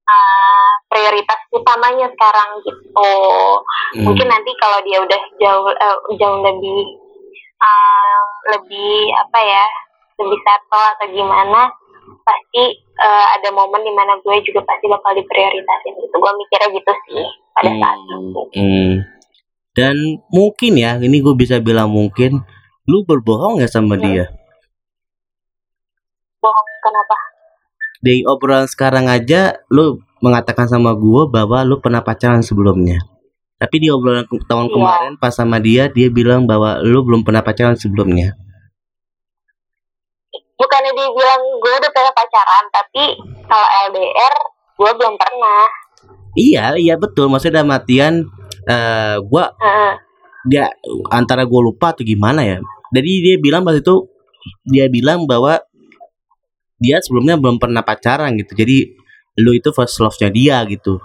[0.10, 3.12] uh, prioritas utamanya sekarang gitu.
[3.96, 4.04] Hmm.
[4.06, 6.80] mungkin nanti kalau dia udah jauh eh, jauh lebih
[7.60, 8.20] uh,
[8.56, 9.66] lebih apa ya
[10.20, 11.72] lebih settle atau gimana
[12.26, 16.92] pasti eh, ada momen di mana gue juga pasti bakal diprioritasin gitu gue mikirnya gitu
[17.08, 18.94] sih pada saat Hmm, itu hmm.
[19.78, 19.96] Dan
[20.34, 22.44] mungkin ya, ini gue bisa bilang mungkin
[22.90, 24.04] lu berbohong ya sama Hmm.
[24.04, 24.26] dia.
[26.40, 27.16] bohong kenapa
[28.00, 33.00] Di obrolan sekarang aja lu mengatakan sama gue bahwa lu pernah pacaran sebelumnya.
[33.60, 34.74] Tapi di obrolan ke- tahun Iya.
[34.74, 38.34] kemarin pas sama dia, dia bilang bahwa lu belum pernah pacaran sebelumnya.
[40.56, 43.04] bukannya dia bilang gue udah pernah pacaran tapi
[43.48, 44.34] kalau LDR
[44.76, 45.64] gue belum pernah
[46.36, 47.26] Iya, iya betul.
[47.26, 48.14] Maksudnya dalam artian
[48.64, 49.94] eh gua Heeh.
[50.46, 50.68] dia
[51.10, 52.60] antara gue lupa atau gimana ya.
[52.92, 54.04] Jadi dia bilang pas itu
[54.64, 55.58] dia bilang bahwa
[56.78, 58.54] dia sebelumnya belum pernah pacaran gitu.
[58.54, 58.94] Jadi
[59.40, 61.00] lu itu first love-nya dia gitu.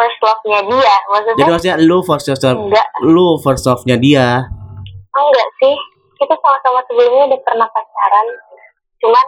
[0.00, 4.28] First love-nya dia maksudnya Jadi maksudnya lu first love enggak lu first love-nya dia.
[5.12, 5.76] enggak sih
[6.16, 8.26] kita sama-sama sebelumnya udah pernah pacaran
[8.96, 9.26] cuman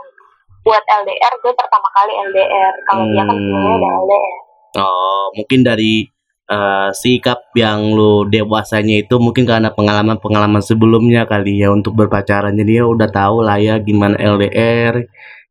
[0.63, 4.37] buat LDR gue pertama kali LDR kalau dia kan sebelumnya udah LDR
[4.73, 6.09] Oh, mungkin dari
[6.49, 12.57] eh, sikap yang lu dewasanya itu mungkin karena pengalaman-pengalaman sebelumnya kali ya untuk berpacaran.
[12.57, 14.97] Jadi dia udah tahu lah ya gimana LDR,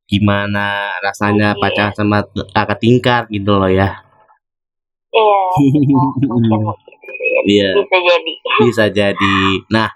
[0.04, 0.66] gimana
[1.00, 1.62] rasanya Iya.
[1.62, 2.18] pacaran sama
[2.50, 4.02] kakak tingkat gitu loh ya.
[5.12, 5.40] Iya
[7.46, 7.70] Iya.
[7.82, 9.40] bisa jadi bisa jadi.
[9.72, 9.90] Nah,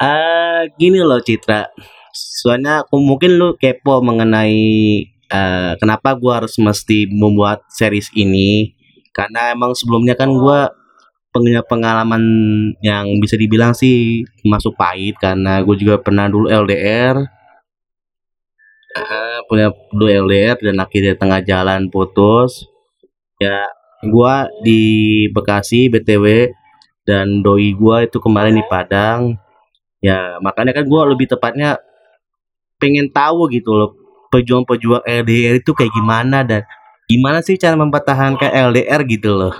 [0.00, 1.68] eh gini loh Citra.
[2.12, 4.56] Soalnya aku mungkin lu kepo mengenai
[5.28, 8.72] eh, kenapa gua harus mesti membuat series ini.
[9.12, 10.72] Karena emang sebelumnya kan gua
[11.32, 12.24] punya pengalaman
[12.80, 17.20] yang bisa dibilang sih masuk pahit karena gue juga pernah dulu LDR.
[18.96, 22.64] Eh, punya dulu LDR dan akhirnya tengah jalan putus.
[23.36, 23.68] Ya,
[24.04, 26.52] gua di Bekasi BTW
[27.08, 29.38] dan doi gua itu kemarin di Padang.
[30.04, 31.80] Ya makanya kan gua lebih tepatnya
[32.76, 33.90] pengen tahu gitu loh
[34.28, 36.66] pejuang-pejuang LDR itu kayak gimana dan
[37.08, 39.54] gimana sih cara mempertahankan LDR gitu loh.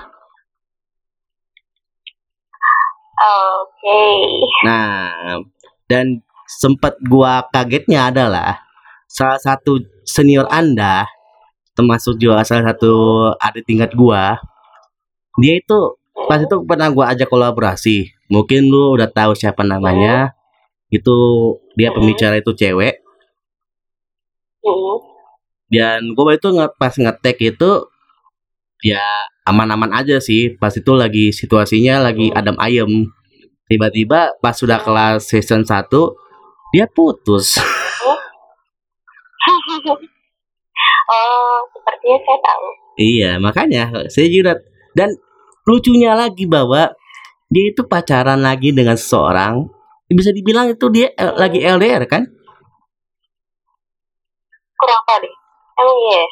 [3.16, 4.03] Oke.
[4.66, 5.40] Nah
[5.88, 8.61] dan sempat gua kagetnya adalah
[9.09, 11.07] salah satu senior anda
[11.77, 12.95] termasuk juga salah satu
[13.37, 14.41] adik tingkat gua.
[15.37, 15.79] Dia itu
[16.27, 18.17] pas itu pernah gua ajak kolaborasi.
[18.33, 20.33] Mungkin lu udah tahu siapa namanya.
[20.89, 21.15] Itu
[21.77, 23.05] dia pembicara itu cewek.
[24.67, 24.99] Hmm.
[25.71, 27.71] dan gue itu nge pas ngetek itu
[28.83, 29.03] ya
[29.47, 30.59] aman-aman aja sih.
[30.59, 32.91] Pas itu lagi situasinya lagi adem ayem.
[33.71, 35.91] Tiba-tiba pas sudah kelas season 1
[36.77, 37.57] dia putus
[41.07, 42.66] oh sepertinya saya tahu
[42.99, 44.59] iya makanya saya juga
[44.97, 45.14] dan
[45.66, 46.95] lucunya lagi bahwa
[47.51, 49.66] dia itu pacaran lagi dengan seseorang
[50.11, 52.23] bisa dibilang itu dia L- lagi LDR kan
[54.77, 55.35] kurang tahu deh
[55.81, 56.27] emang iya ya?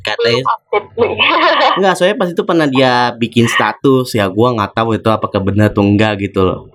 [0.00, 0.42] katanya
[1.76, 5.70] Enggak, soalnya pas itu pernah dia bikin status ya gua nggak tahu itu apakah benar
[5.72, 6.66] atau enggak gitu loh.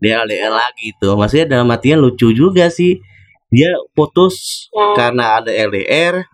[0.00, 1.16] Dia LDR lagi tuh.
[1.16, 3.00] Maksudnya dalam artian lucu juga sih.
[3.48, 4.94] Dia putus Hmm.
[4.94, 6.26] karena ada LDR.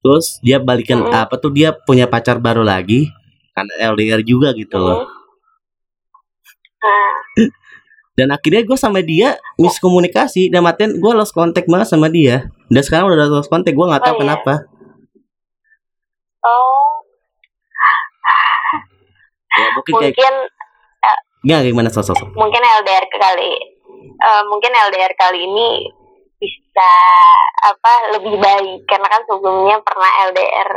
[0.00, 1.12] Terus dia balikan Hmm.
[1.12, 3.12] apa tuh dia punya pacar baru lagi
[3.52, 5.04] karena LDR juga gitu loh.
[5.04, 5.18] Hmm.
[6.80, 7.12] Nah,
[8.16, 12.82] dan akhirnya gue sama dia miskomunikasi dan matiin gue lost contact banget sama dia dan
[12.82, 14.22] sekarang udah lost contact gue nggak tahu Oh, iya.
[14.24, 14.54] kenapa
[16.40, 16.88] oh
[19.50, 20.34] ya mungkin kayak mungkin
[21.44, 23.52] nggak gimana sosok mungkin LDR kali
[24.20, 25.68] eh, mungkin LDR kali ini
[26.80, 26.88] bisa
[27.60, 28.80] apa lebih baik.
[28.88, 30.70] Karena kan sebelumnya pernah LDR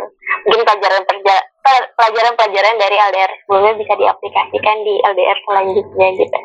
[0.43, 1.03] mungkin pelajaran
[1.95, 6.39] pelajaran pelajaran dari LDR sebelumnya bisa diaplikasikan di LDR selanjutnya gitu.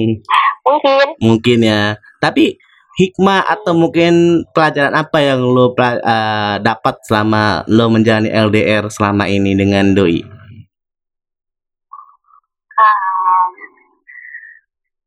[0.68, 1.06] Mungkin.
[1.24, 1.96] Mungkin ya.
[2.20, 2.60] Tapi
[3.00, 9.56] hikmah atau mungkin pelajaran apa yang lo eh, dapat selama lo menjalani LDR selama ini
[9.56, 10.39] dengan doi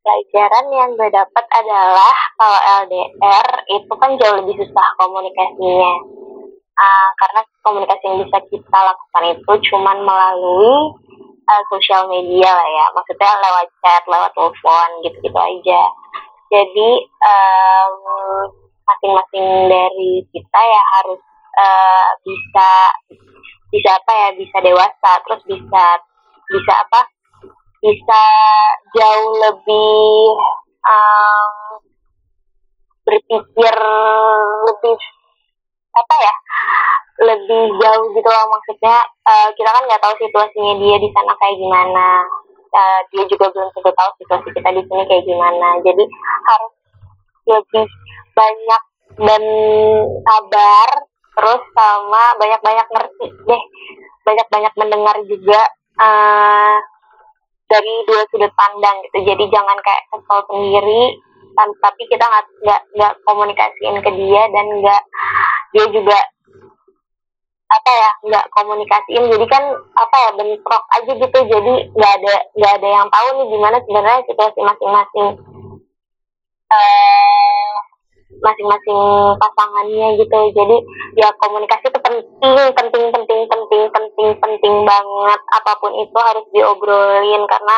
[0.03, 5.93] pelajaran yang gue dapat adalah kalau LDR itu kan jauh lebih susah komunikasinya.
[6.73, 10.97] Ah, karena komunikasi yang bisa kita lakukan itu cuman melalui
[11.47, 12.85] uh, sosial media lah ya.
[12.91, 15.81] Maksudnya lewat chat lewat telepon gitu-gitu aja.
[16.51, 17.95] Jadi em,
[18.83, 21.21] masing-masing dari kita ya harus
[21.57, 22.69] eh, bisa
[23.73, 25.85] bisa apa ya bisa dewasa terus bisa
[26.45, 27.09] bisa apa
[27.83, 28.23] bisa
[28.95, 30.15] jauh lebih
[30.87, 31.51] em,
[33.03, 33.75] berpikir
[34.63, 34.97] lebih
[35.93, 36.35] apa ya
[37.21, 41.59] lebih jauh gitu loh maksudnya eh, kita kan nggak tahu situasinya dia di sana kayak
[41.61, 42.09] gimana.
[42.73, 45.67] Eh, dia juga belum tentu tahu situasi kita di sini kayak gimana.
[45.85, 46.03] Jadi
[46.49, 46.73] harus
[47.45, 47.85] lebih
[48.33, 48.83] banyak
[49.21, 49.43] dan
[50.25, 50.89] sabar
[51.33, 53.63] terus sama banyak-banyak ngerti deh.
[54.25, 55.61] Banyak-banyak mendengar juga
[56.01, 56.77] eh,
[57.73, 59.33] dari dua sudut pandang gitu.
[59.33, 61.17] Jadi jangan kayak kesel sendiri
[61.53, 65.03] tapi kita nggak nggak komunikasiin ke dia dan nggak
[65.73, 66.19] dia juga
[67.73, 69.23] apa ya nggak komunikasiin.
[69.33, 69.63] Jadi kan
[69.97, 71.39] apa ya bentrok aja gitu.
[71.49, 75.27] Jadi nggak ada nggak ada yang tahu nih gimana sebenarnya situasi masing-masing.
[76.73, 77.32] Eh
[78.43, 78.99] masing-masing
[79.39, 80.39] pasangannya gitu.
[80.51, 80.77] Jadi
[81.15, 85.39] ya komunikasi itu penting penting penting penting penting penting banget.
[85.55, 87.75] Apa pun itu harus diobrolin karena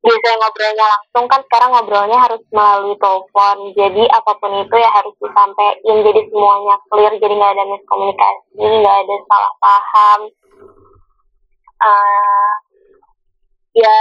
[0.00, 3.58] biasanya ngobrolnya langsung kan sekarang ngobrolnya harus melalui telepon.
[3.72, 5.96] Jadi apa pun itu ya harus disampaikan.
[6.04, 10.20] Jadi semuanya clear jadi nggak ada miskomunikasi nggak ada salah paham.
[11.80, 12.52] Eh,
[13.80, 13.96] ya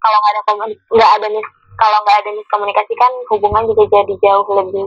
[0.00, 0.42] kalau nggak ada
[0.90, 1.48] nggak ada mis
[1.82, 4.86] kalau nggak ada miskomunikasi kan hubungan juga jadi jauh lebih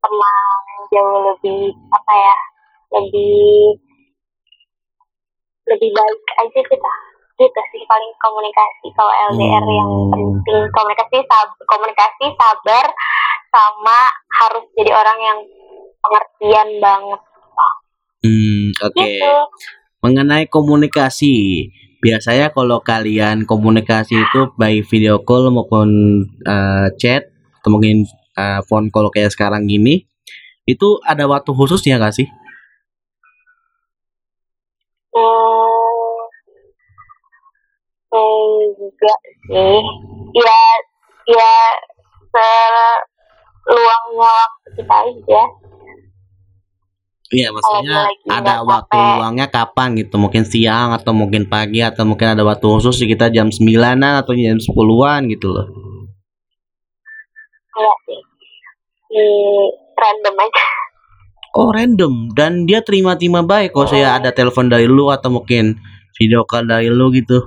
[0.00, 0.62] tenang
[0.94, 2.36] jauh lebih apa ya
[2.94, 3.74] lebih
[5.66, 6.92] lebih baik aja kita.
[7.40, 10.10] Gitu sih paling komunikasi kalau LDR yang Hmm.
[10.12, 10.60] penting.
[10.70, 12.86] Komunikasi sab komunikasi sabar
[13.50, 14.00] sama
[14.38, 15.38] harus jadi orang yang
[16.04, 17.20] pengertian banget.
[18.20, 18.94] Hmm oke.
[18.94, 19.34] Gitu.
[20.00, 21.68] Mengenai komunikasi
[22.00, 25.88] biasanya kalau kalian komunikasi itu by video call maupun
[26.44, 27.28] eh, chat
[27.60, 30.08] atau mungkin eh, phone call kayak sekarang gini
[30.64, 32.28] itu ada waktu khususnya gak sih
[38.10, 39.78] Hmm, enggak sih.
[40.34, 40.62] Ya,
[41.30, 41.54] ya
[42.34, 45.42] seluangnya waktu kita aja.
[47.30, 49.14] Iya maksudnya lagi ada waktu capek.
[49.22, 53.54] luangnya kapan gitu mungkin siang atau mungkin pagi atau mungkin ada waktu khusus kita jam
[53.54, 55.66] 9-an atau jam 10-an gitu loh
[57.70, 58.20] Enggak sih.
[59.94, 60.64] Random aja.
[61.50, 65.78] Oh random dan dia terima-terima baik kalau saya ada telepon dari lu atau mungkin
[66.18, 67.42] video call dari lu gitu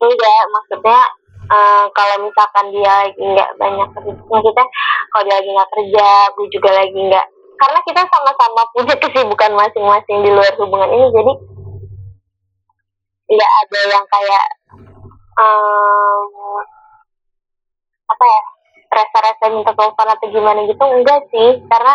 [0.00, 1.00] Enggak, maksudnya
[1.44, 4.66] eh, kalau misalkan dia lagi nggak banyak kerja, maksudnya
[5.12, 7.26] kalau dia lagi nggak kerja, gue juga lagi nggak,
[7.60, 11.32] karena kita sama-sama punya kesibukan masing-masing di luar hubungan ini, jadi
[13.30, 14.46] nggak ada yang kayak
[15.36, 16.24] em,
[18.08, 18.40] apa ya
[18.90, 21.60] rasa-rasa minta telepon atau gimana gitu enggak sih.
[21.68, 21.94] Karena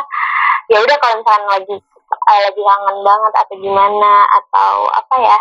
[0.69, 5.37] ya udah kalau misalkan lagi eh, lagi kangen banget atau gimana atau apa ya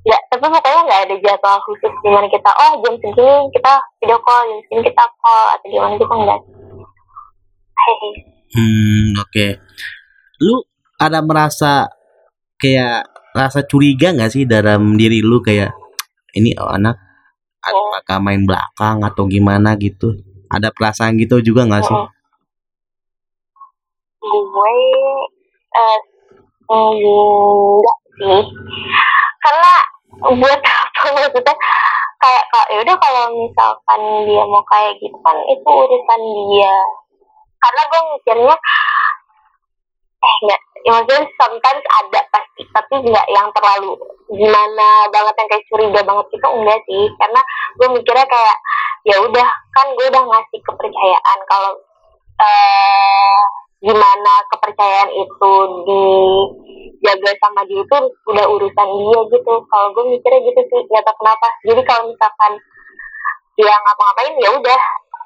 [0.00, 4.48] ya tapi pokoknya nggak ada jadwal khusus gimana kita oh jam segini kita video call
[4.48, 6.40] jam segini kita call atau gimana gitu enggak.
[7.80, 9.46] Hehe hmm oke.
[10.42, 10.64] Lu
[11.00, 11.86] ada merasa
[12.60, 15.70] kayak rasa curiga nggak sih dalam diri lu kayak
[16.34, 16.98] ini oh, anak
[17.62, 20.16] apakah main belakang atau gimana gitu?
[20.50, 21.98] Ada perasaan gitu juga nggak sih?
[24.20, 24.74] Gue
[25.70, 25.98] eh
[26.70, 28.42] enggak sih.
[29.40, 29.72] Karena
[30.36, 31.54] buat apa maksudnya?
[32.20, 36.20] Kayak kalau ya udah kalau misalkan dia mau kayak gitu kan itu urusan
[36.52, 36.74] dia
[37.60, 38.56] karena gue mikirnya
[40.20, 43.96] eh nggak ya maksudnya sometimes ada pasti tapi nggak yang terlalu
[44.30, 47.04] gimana banget yang kayak curiga banget itu enggak sih.
[47.18, 47.40] Karena
[47.80, 48.58] gue mikirnya kayak
[49.08, 51.72] ya udah kan gue udah ngasih kepercayaan kalau
[52.40, 53.40] eh
[53.80, 55.52] gimana kepercayaan itu
[55.88, 57.96] dijaga sama dia itu
[58.28, 59.52] udah urusan dia gitu.
[59.66, 61.48] Kalau gue mikirnya gitu sih nggak tahu kenapa.
[61.64, 62.52] Jadi kalau misalkan
[63.58, 64.80] dia ngapa-ngapain ya udah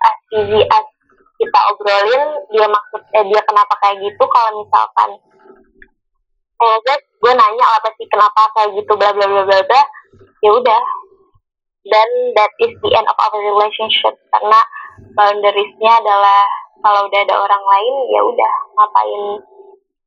[0.04, 0.86] as easy as
[1.34, 5.10] kita obrolin dia maksud eh, dia kenapa kayak gitu kalau misalkan
[6.54, 9.82] eh guys gue nanya apa sih kenapa kayak gitu bla bla bla bla bla
[10.44, 10.82] ya udah.
[11.84, 14.60] Dan that is the end of our relationship karena
[15.12, 16.40] boundariesnya adalah
[16.80, 19.22] kalau udah ada orang lain ya udah ngapain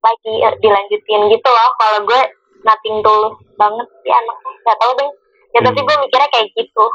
[0.01, 1.69] lagi eh, dilanjutin gitu loh.
[1.77, 2.21] Kalau gue
[2.65, 5.11] nothing tulus banget sih anak nggak tahu deh.
[5.53, 6.85] Ya tapi gue mikirnya kayak gitu.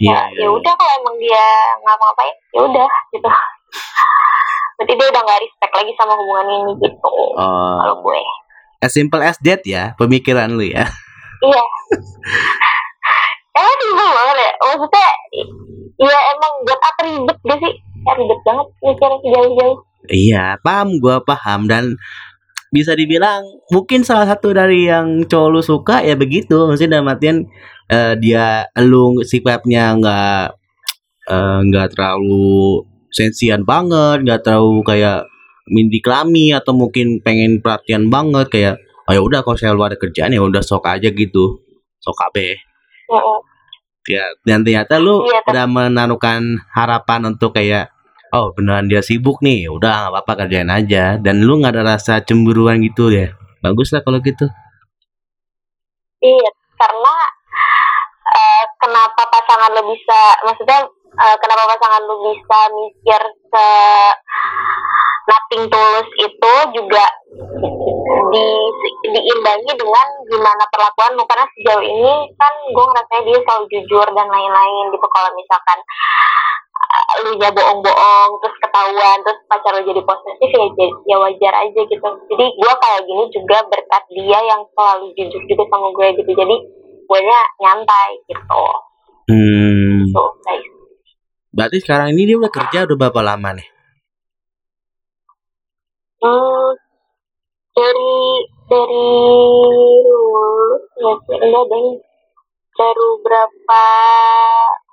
[0.00, 1.46] Iya, ya ya udah kalau emang dia
[1.84, 3.28] ngapa-ngapain ya udah gitu
[4.74, 8.18] berarti dia udah nggak respect lagi sama hubungan ini gitu Oh, kalau gue.
[8.82, 10.84] As simple as that ya pemikiran lu ya.
[11.40, 11.62] iya.
[13.54, 14.50] Emang simpel banget ya.
[14.60, 15.08] Maksudnya
[15.94, 17.74] ya emang buat apa ribet gak sih?
[18.04, 19.78] Ya ribet banget mikirnya jauh-jauh.
[20.04, 21.64] Iya, paham gua paham.
[21.64, 21.96] Dan
[22.68, 26.66] bisa dibilang mungkin salah satu dari yang cowok lu suka ya begitu.
[26.66, 27.36] Maksudnya dalam artian
[27.88, 30.44] eh, dia lu sifatnya nggak
[31.30, 32.82] eh, nggak terlalu
[33.14, 35.30] sensian banget nggak terlalu kayak
[35.70, 38.74] mindi klami atau mungkin pengen perhatian banget kayak
[39.06, 41.62] oh ya udah kalau saya lu ada kerjaan ya udah sok aja gitu.
[42.02, 42.58] Sok abe
[43.08, 43.38] Heeh.
[44.04, 47.88] ya dan ternyata lu tapi- udah menaruhkan harapan untuk kayak
[48.34, 51.16] oh beneran dia sibuk nih udah nggak apa-apa kerjain aja.
[51.22, 53.32] Dan lu nggak ada rasa cemburuan gitu ya?
[53.64, 54.44] Bagus lah kalau gitu.
[56.20, 57.14] Iya, karena
[58.32, 60.80] eh, kenapa pasangan lo bisa, maksudnya
[61.14, 63.68] eh, kenapa pasangan lo bisa mikir se
[65.24, 67.04] nothing tulus itu juga
[68.34, 68.46] di
[69.08, 74.28] diimbangi dengan gimana perlakuan lo karena sejauh ini kan gue ngerasanya dia selalu jujur dan
[74.28, 75.06] lain-lain gitu.
[75.08, 75.78] Kalau misalkan
[76.74, 81.54] eh, lu ya bohong-bohong terus ketahuan terus pacar lu jadi posesif ya j- ya wajar
[81.64, 82.08] aja gitu.
[82.28, 86.30] Jadi gue kayak gini juga berkat dia yang selalu jujur juga sama gue gitu.
[86.36, 86.56] Jadi
[87.04, 88.64] gue nya nyantai gitu.
[89.24, 90.04] Hmm.
[90.12, 90.73] Tuh guys
[91.54, 93.68] berarti sekarang ini dia udah kerja udah berapa lama nih?
[96.20, 96.70] Hmm,
[97.72, 98.18] dari
[98.66, 99.06] dari
[100.02, 101.86] lulus ya enggak deh.
[102.74, 103.84] Baru berapa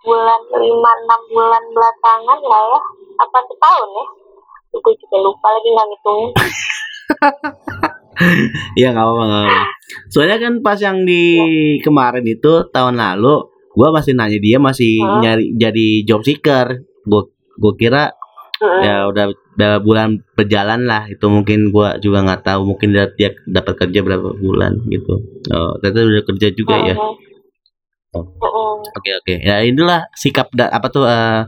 [0.05, 2.79] bulan lima enam bulan belakangan lah ya.
[3.25, 4.05] Apa setahun ya?
[4.71, 6.31] Gue juga lupa lagi nggak ngitungin
[8.79, 9.65] Iya nggak apa-apa.
[10.13, 11.23] Soalnya kan pas yang di
[11.81, 15.21] kemarin itu tahun lalu, gua masih nanya dia masih Hah?
[15.23, 16.83] nyari jadi job seeker.
[17.07, 18.03] Gua gua kira
[18.61, 18.81] Mm-mm.
[18.85, 19.25] ya udah
[19.57, 23.99] udah bulan berjalan lah itu mungkin gua juga nggak tahu mungkin dia, dia dapat kerja
[24.05, 25.17] berapa bulan gitu.
[25.49, 26.95] Oh, ternyata udah kerja juga ya.
[26.95, 27.31] Mm-mm.
[28.11, 28.27] Oh.
[28.91, 29.33] Oke oke.
[29.39, 31.47] Ya inilah sikap da, apa tuh eh,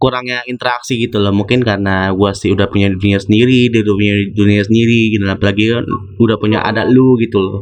[0.00, 1.36] kurangnya interaksi gitu loh.
[1.36, 5.24] Mungkin karena gua sih udah punya dunia sendiri, dia udah punya dunia sendiri gitu.
[5.28, 5.84] Apalagi kan
[6.16, 7.60] udah punya ada lu gitu loh.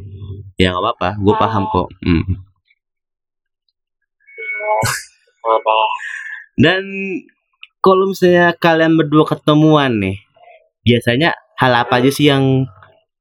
[0.60, 1.88] Ya nggak apa-apa, gue paham kok.
[2.04, 2.24] Hmm.
[6.60, 6.82] Dan
[7.80, 10.20] kalau misalnya kalian berdua ketemuan nih,
[10.84, 12.68] biasanya hal apa aja sih yang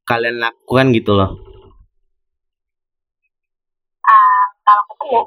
[0.03, 1.49] kalian lakukan gitu loh?
[4.69, 5.19] kalau ketemu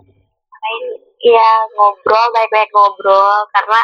[0.55, 0.85] main
[1.23, 3.81] ya ngobrol baik-baik ngobrol karena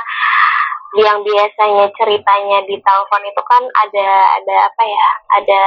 [0.97, 4.09] yang biasanya ceritanya di telepon itu kan ada
[4.41, 5.09] ada apa ya
[5.43, 5.65] ada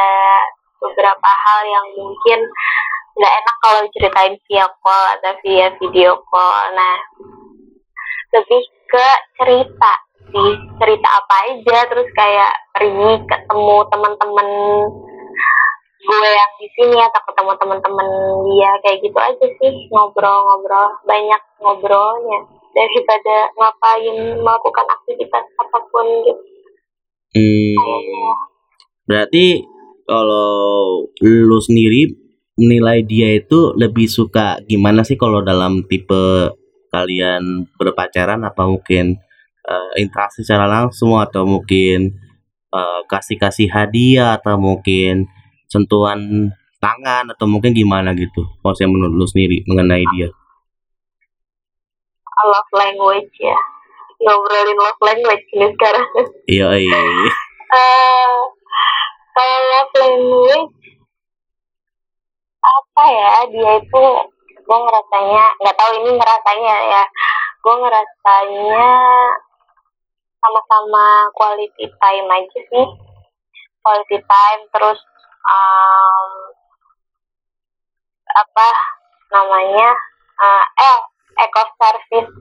[0.82, 2.40] beberapa hal yang mungkin
[3.12, 6.72] nggak enak kalau diceritain via call atau via video call.
[6.76, 6.98] Nah
[8.32, 9.08] lebih ke
[9.40, 9.94] cerita
[10.32, 10.52] sih.
[10.80, 14.50] Cerita apa aja terus kayak pergi ketemu teman-teman
[16.02, 18.08] gue yang di sini atau ketemu teman-teman
[18.50, 19.74] dia kayak gitu aja sih.
[19.92, 22.40] Ngobrol-ngobrol banyak ngobrolnya
[22.72, 26.44] daripada ngapain melakukan aktivitas apa pun gitu.
[27.32, 28.32] Hmm, kayaknya
[29.08, 29.46] berarti
[30.04, 32.21] kalau lu sendiri
[32.62, 36.54] nilai dia itu lebih suka gimana sih kalau dalam tipe
[36.94, 38.46] kalian berpacaran?
[38.46, 39.18] Apa mungkin
[39.66, 42.14] eh, interaksi secara langsung atau mungkin
[42.70, 45.26] eh, kasih-kasih hadiah atau mungkin
[45.66, 48.46] sentuhan tangan atau mungkin gimana gitu?
[48.62, 50.30] Kalau saya menurut lu sendiri mengenai dia.
[52.42, 53.58] Love language ya.
[54.22, 56.06] Ngobrolin love language ini sekarang.
[56.50, 57.00] Iya iya
[57.72, 58.34] Eh,
[59.32, 60.81] kalau love language
[62.62, 64.06] apa ya dia itu
[64.62, 67.04] gue ngerasanya nggak tahu ini ngerasanya ya.
[67.62, 68.90] Gue ngerasanya
[70.42, 71.06] sama-sama
[71.36, 72.88] quality time aja sih.
[73.82, 75.00] Quality time terus
[75.42, 76.32] um,
[78.32, 78.70] apa
[79.34, 79.90] namanya
[80.40, 81.00] uh, eh
[81.42, 82.32] eco service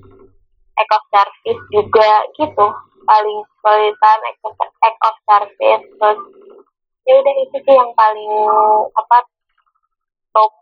[0.76, 2.66] eco service juga gitu.
[3.00, 6.20] Paling quality time eco, eco service terus
[7.08, 8.32] ya udah itu sih yang paling
[8.92, 9.18] apa
[10.32, 10.52] top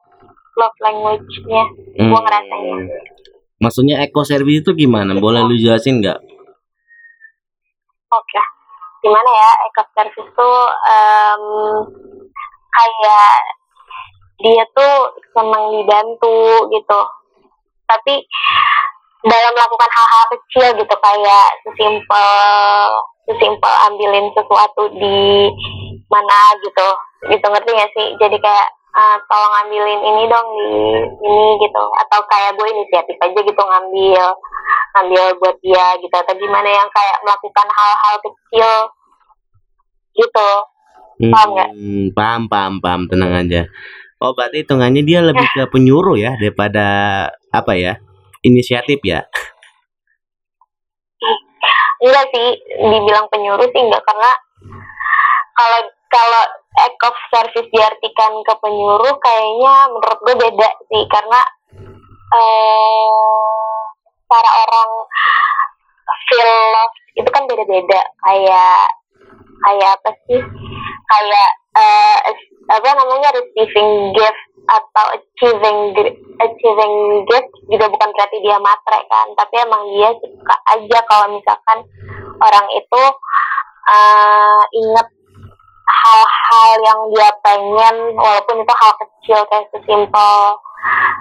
[0.58, 1.64] love language-nya
[1.98, 2.10] Hmm.
[2.10, 2.86] gua ngerasanya
[3.58, 5.18] Maksudnya eco service itu gimana?
[5.18, 6.18] Boleh lu jelasin nggak?
[8.08, 8.42] Oke,
[9.02, 11.42] gimana ya eco service tuh em,
[12.70, 13.34] kayak
[14.38, 17.00] dia tuh senang dibantu gitu,
[17.90, 18.22] tapi
[19.26, 22.30] dalam melakukan hal-hal kecil gitu kayak sesimpel
[23.26, 25.50] sesimpel ambilin sesuatu di
[26.06, 26.88] mana gitu,
[27.26, 28.06] gitu ngerti gak sih?
[28.22, 30.68] Jadi kayak ah, tolong ambilin ini dong di
[31.20, 34.26] ini gitu, atau kayak gue inisiatif aja gitu ngambil
[34.96, 38.70] ngambil buat dia gitu atau gimana yang kayak melakukan hal-hal kecil
[40.16, 40.50] gitu
[41.18, 41.70] Paham nggak?
[41.74, 43.02] Hmm, paham, paham, paham.
[43.10, 43.66] Tenang aja.
[44.22, 46.86] Oh, berarti hitungannya dia lebih ke penyuruh ya daripada
[47.50, 47.98] apa ya?
[48.46, 49.26] Inisiatif ya.
[51.98, 54.30] enggak sih dibilang penyuruh sih enggak karena
[55.50, 56.44] kalau kalau
[56.76, 61.40] act of service diartikan ke penyuruh kayaknya menurut gue beda sih karena
[62.28, 63.08] eh
[64.28, 64.90] cara orang
[66.36, 68.00] love itu kan beda-beda.
[68.22, 68.84] Kayak
[69.64, 70.40] kayak apa sih?
[71.08, 72.18] Kayak eh,
[72.68, 75.96] apa namanya receiving gift atau achieving
[76.36, 76.94] achieving
[77.24, 81.78] gift juga bukan berarti dia matre kan tapi emang dia suka aja kalau misalkan
[82.36, 83.02] orang itu
[83.88, 85.08] eh, inget
[85.88, 90.60] hal-hal yang dia pengen walaupun itu hal kecil kayak sesimpel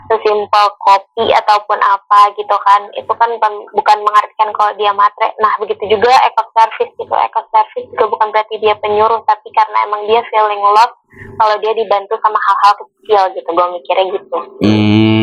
[0.07, 2.87] sesimpel kopi ataupun apa gitu kan.
[2.95, 3.35] Itu kan
[3.75, 5.35] bukan, mengartikan kalau dia matre.
[5.41, 7.11] Nah begitu juga eco service gitu.
[7.11, 10.95] Eco service juga bukan berarti dia penyuruh tapi karena emang dia feeling love
[11.41, 13.49] kalau dia dibantu sama hal-hal kecil gitu.
[13.51, 14.37] Gue mikirnya gitu.
[14.63, 15.16] Hmm,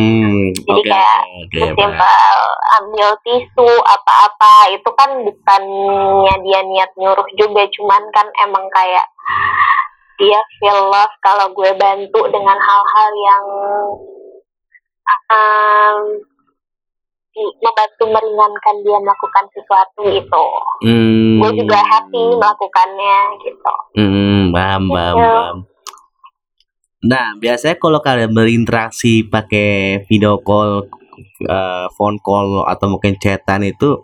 [0.54, 1.74] Jadi oke, kayak paham.
[1.74, 2.38] sesimpel
[2.74, 9.06] ambil tisu apa-apa itu kan bukannya dia niat nyuruh juga cuman kan emang kayak
[10.14, 13.44] dia feel love kalau gue bantu dengan hal-hal yang
[15.28, 15.98] um,
[17.34, 20.46] membantu meringankan dia melakukan sesuatu itu
[20.82, 21.42] Hmm.
[21.42, 25.26] gue juga happy melakukannya gitu Hmm, paham, paham, Gitu.
[25.26, 25.58] paham.
[27.04, 30.88] Nah, biasanya kalau kalian berinteraksi pakai video call,
[31.44, 34.00] eh, phone call atau mungkin chatan itu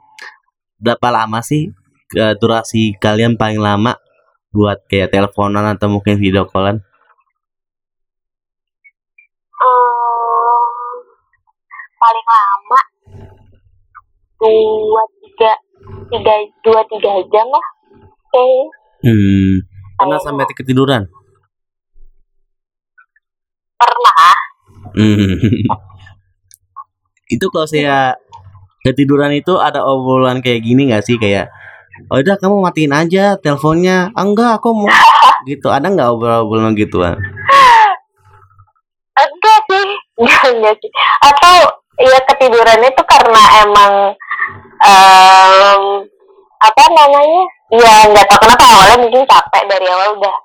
[0.76, 1.72] berapa lama sih
[2.12, 3.96] eh, durasi kalian paling lama
[4.52, 6.84] buat kayak teleponan atau mungkin video callan?
[9.60, 10.92] Hmm,
[11.96, 12.80] paling lama
[14.40, 15.52] dua tiga
[16.12, 16.34] tiga
[16.64, 17.66] dua tiga jam lah
[18.32, 18.68] kayaknya
[19.00, 19.64] Hmm,
[19.96, 21.08] pernah sampai ketiduran?
[23.80, 24.32] pernah
[25.00, 25.40] Hmm.
[27.34, 28.20] itu kalau saya
[28.84, 31.16] ketiduran itu ada obrolan kayak gini nggak sih?
[31.16, 31.48] Kayak
[32.12, 34.12] oh udah kamu matiin aja teleponnya.
[34.12, 34.88] Ah, enggak aku mau.
[35.48, 35.72] Gitu.
[35.72, 37.16] Ada nggak obrolan gituan?
[39.20, 39.88] Enggak sih.
[40.52, 40.90] Enggak, sih.
[41.24, 41.56] Atau
[42.00, 43.92] ya ketiduran itu karena emang
[44.80, 45.82] em,
[46.60, 50.36] apa namanya ya nggak tahu kenapa awalnya mungkin capek dari awal udah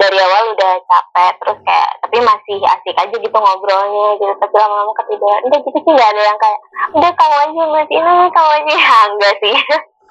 [0.00, 4.32] dari awal udah capek terus kayak tapi masih asik aja gitu ngobrolnya gitu.
[4.40, 6.60] Tapi lama-lama ketiduran enggak gitu sih nggak ada yang kayak
[6.96, 8.72] udah kamu aja matiin aja kamu aja.
[8.72, 9.56] Ya enggak sih.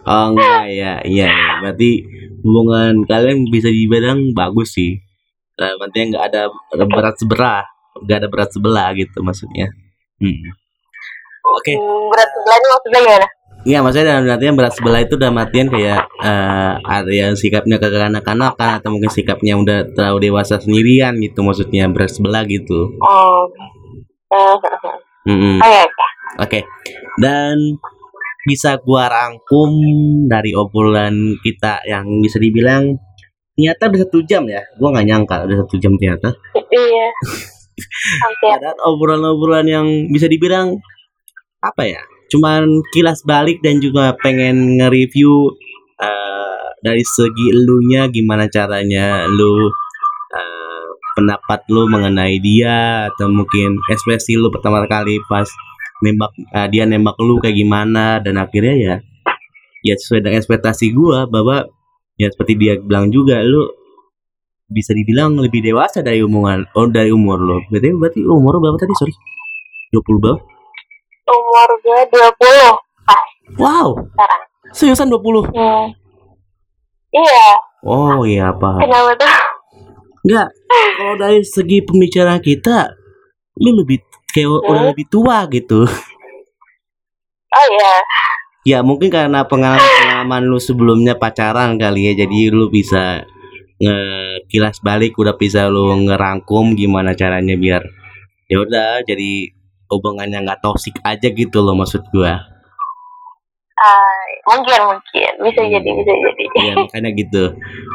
[0.06, 1.58] Oh enggak ya iya ya.
[1.66, 1.92] berarti
[2.46, 5.02] hubungan kalian bisa dibilang bagus sih.
[5.60, 6.42] Nah, artinya nggak ada
[6.86, 7.66] berat sebelah
[8.00, 9.74] nggak ada berat sebelah gitu maksudnya.
[10.22, 10.54] Hmm.
[11.50, 11.74] oke.
[11.74, 13.28] Hmm, berat sebelah ini maksudnya gimana
[13.68, 18.80] Iya maksudnya dalam artian berat sebelah itu dalam artian kayak eh, ada yang sikapnya kekanak-kanakan
[18.80, 22.96] atau mungkin sikapnya udah terlalu dewasa sendirian gitu maksudnya berat sebelah gitu.
[23.04, 23.44] oh
[24.30, 24.56] Eh,
[25.26, 25.58] Mm-mm.
[25.58, 26.06] oke oke
[26.40, 26.60] Oke
[27.18, 27.58] dan
[28.46, 29.70] bisa gua rangkum
[30.30, 32.96] dari obrolan kita yang bisa dibilang
[33.58, 34.62] ternyata udah satu jam ya.
[34.80, 36.32] Gua nggak nyangka udah satu jam ternyata.
[36.56, 37.08] iya
[38.56, 40.78] Ada obrolan-obrolan yang bisa dibilang
[41.60, 42.02] apa ya?
[42.30, 45.50] Cuman kilas balik dan juga pengen nge-review
[45.98, 49.68] eh, dari segi elunya gimana caranya lu
[50.34, 55.50] eh, pendapat lu mengenai dia atau mungkin ekspresi lu pertama kali pas
[56.06, 58.96] nembak eh, dia nembak lu kayak gimana dan akhirnya ya
[59.84, 61.66] ya sesuai dengan ekspektasi gua bahwa
[62.20, 63.68] ya seperti dia bilang juga lu
[64.70, 68.78] bisa dibilang lebih dewasa dari omongan oh dari umur lo berarti berarti umur lu berapa
[68.78, 68.94] tadi?
[69.02, 69.16] Sorry.
[69.90, 70.59] 20 berapa
[71.50, 75.88] umur gue 20 pas wow sekarang seriusan 20 hmm.
[77.18, 78.76] iya Oh iya apa?
[78.84, 79.34] Kenapa tuh?
[80.28, 80.48] Enggak.
[81.00, 82.92] Kalau dari segi pembicaraan kita,
[83.56, 84.04] lu lebih
[84.36, 84.68] kayak Hmm?
[84.68, 85.88] udah lebih tua gitu.
[87.50, 87.94] Oh iya.
[88.68, 93.24] Ya mungkin karena pengalaman-pengalaman lu sebelumnya pacaran kali ya, jadi lu bisa
[93.80, 97.82] ngekilas balik, udah bisa lu ngerangkum gimana caranya biar
[98.52, 99.56] ya udah jadi
[99.90, 102.38] hubungannya nggak toksik aja gitu loh maksud gua.
[103.80, 106.44] Ah, mungkin mungkin bisa jadi bisa jadi.
[106.60, 107.44] Iya makanya gitu.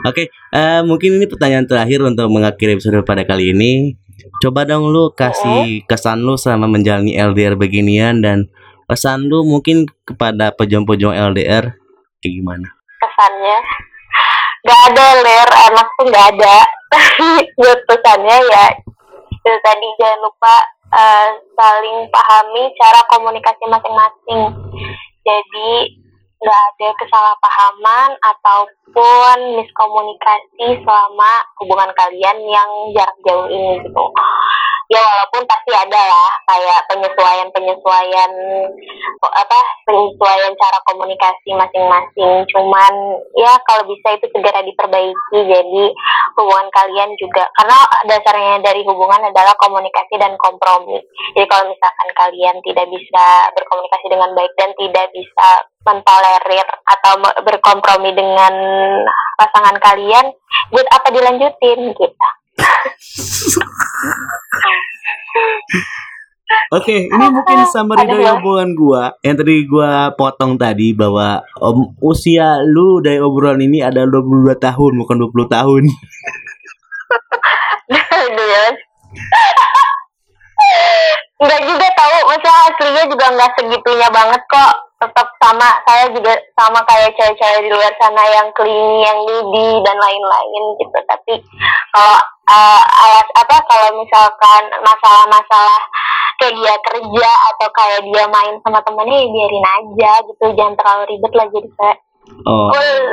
[0.08, 3.92] Oke, eh, mungkin ini pertanyaan terakhir untuk mengakhiri episode pada kali ini.
[4.40, 8.48] Coba dong lu kasih kesan lu sama menjalani LDR beginian dan
[8.88, 11.76] pesan lu mungkin kepada pejuang-pejuang LDR
[12.24, 12.68] kayak gimana?
[13.04, 13.58] Kesannya
[14.64, 16.56] nggak ada ler anak tuh nggak ada.
[16.88, 17.28] Tapi
[17.60, 18.66] buat pesannya ya
[19.44, 20.56] itu tadi jangan lupa
[20.94, 21.28] eh,
[21.58, 24.42] saling pahami cara komunikasi masing-masing.
[25.24, 25.70] Jadi
[26.44, 31.32] nggak ada kesalahpahaman ataupun miskomunikasi selama
[31.62, 34.04] hubungan kalian yang jarak jauh ini gitu.
[34.94, 38.32] Ya walaupun pasti ada lah kayak penyesuaian penyesuaian
[39.18, 42.46] apa penyesuaian cara komunikasi masing-masing.
[42.54, 42.94] Cuman
[43.34, 45.38] ya kalau bisa itu segera diperbaiki.
[45.50, 45.84] Jadi
[46.38, 51.02] hubungan kalian juga karena dasarnya dari hubungan adalah komunikasi dan kompromi.
[51.34, 53.26] Jadi kalau misalkan kalian tidak bisa
[53.58, 55.48] berkomunikasi dengan baik dan tidak bisa
[55.84, 57.12] mentolerir atau
[57.44, 58.54] berkompromi dengan
[59.36, 60.32] pasangan kalian,
[60.72, 62.28] buat apa dilanjutin gitu.
[66.74, 72.62] Oke, ini mungkin summary dari hubungan gua yang tadi gua potong tadi bahwa om, usia
[72.62, 75.82] lu dari obrolan ini ada 22 tahun bukan 20 tahun.
[81.44, 84.74] Enggak juga tahu, maksudnya aslinya juga nggak segitunya banget kok.
[84.94, 89.96] Tetap sama, saya juga sama kayak cewek-cewek di luar sana yang clingy, yang needy dan
[90.00, 90.98] lain-lain gitu.
[91.04, 91.34] Tapi
[91.92, 92.16] kalau
[92.48, 95.82] eh, alas apa kalau misalkan masalah-masalah
[96.40, 101.02] kayak dia kerja atau kayak dia main sama temennya ya biarin aja gitu, jangan terlalu
[101.14, 101.96] ribet lah jadi saya.
[102.44, 102.68] Oh.
[102.72, 103.04] Cool.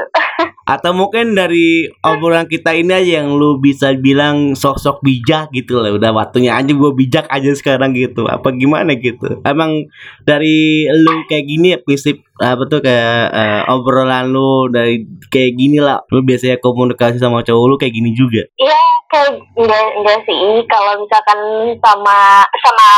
[0.71, 5.91] Atau mungkin dari obrolan kita ini aja yang lu bisa bilang sok-sok bijak gitu lah.
[5.91, 8.23] Udah waktunya aja gue bijak aja sekarang gitu.
[8.23, 9.43] Apa gimana gitu.
[9.43, 9.91] Emang
[10.23, 15.83] dari lu kayak gini ya prinsip apa tuh kayak eh, obrolan lu dari kayak gini
[15.83, 15.99] lah.
[16.07, 18.47] Lu biasanya komunikasi sama cowok lu kayak gini juga.
[18.55, 18.79] Iya
[19.11, 21.39] kayak enggak enggak sih kalau misalkan
[21.83, 22.89] sama sama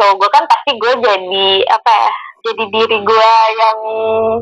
[0.00, 2.10] cowok gue kan pasti gue jadi apa ya
[2.46, 3.80] jadi diri gue yang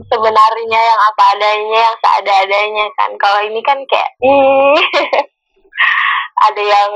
[0.09, 4.80] sebenarnya yang apa adanya yang seada-adanya kan kalau ini kan kayak ih,
[6.36, 6.92] ada yang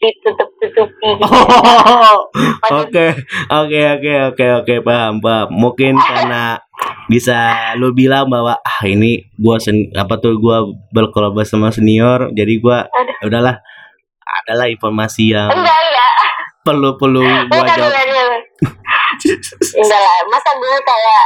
[0.00, 1.10] ditutup-tutupi.
[2.68, 3.06] Oke,
[3.48, 5.48] oke, oke, oke, oke, paham, paham.
[5.52, 6.60] Mungkin karena
[7.08, 12.60] bisa lu bilang bahwa ah ini gua sen apa tuh gua berkolaborasi sama senior, jadi
[12.60, 13.28] gua Aduh.
[13.28, 13.56] udahlah
[14.44, 16.12] adalah informasi yang enggak enggak
[16.60, 17.92] perlu perlu gua jawab.
[19.78, 21.24] Enggak lah masa gue kayak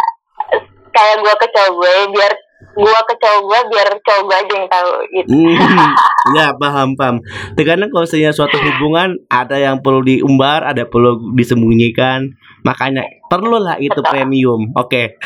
[0.92, 2.32] kayak gue ke cowok gue biar
[2.72, 5.92] gue ke cowok gue biar cowok gue aja yang tahu gitu Hmm,
[6.38, 7.16] ya paham paham.
[7.52, 12.32] Terkadang kalau misalnya suatu hubungan ada yang perlu diumbar, ada perlu disembunyikan.
[12.62, 14.08] Makanya perlulah itu Betul.
[14.08, 14.70] premium.
[14.78, 15.18] Oke.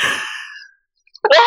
[1.23, 1.43] Oke.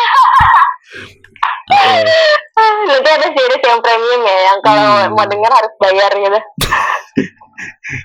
[2.90, 5.14] nanti ada series yang premium ya yang kalau Hmm.
[5.14, 6.40] mau denger harus bayar gitu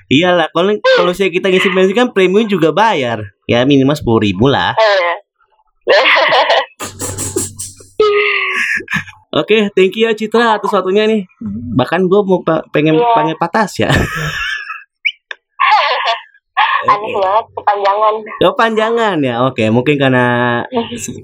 [0.08, 3.22] Iyalah, kalau kalau saya kita ngisi bensin kan premium juga bayar.
[3.44, 4.74] Ya minimal sepuluh ribu lah.
[9.32, 11.28] Oke, thank you ya Citra atas waktunya nih.
[11.76, 13.12] Bahkan gue mau pa- pengen Iya.
[13.12, 13.90] panggil patas ya.
[16.86, 18.14] aneh banget kepanjangan
[18.46, 19.42] Oh panjangan ya.
[19.42, 20.24] Oke, mungkin karena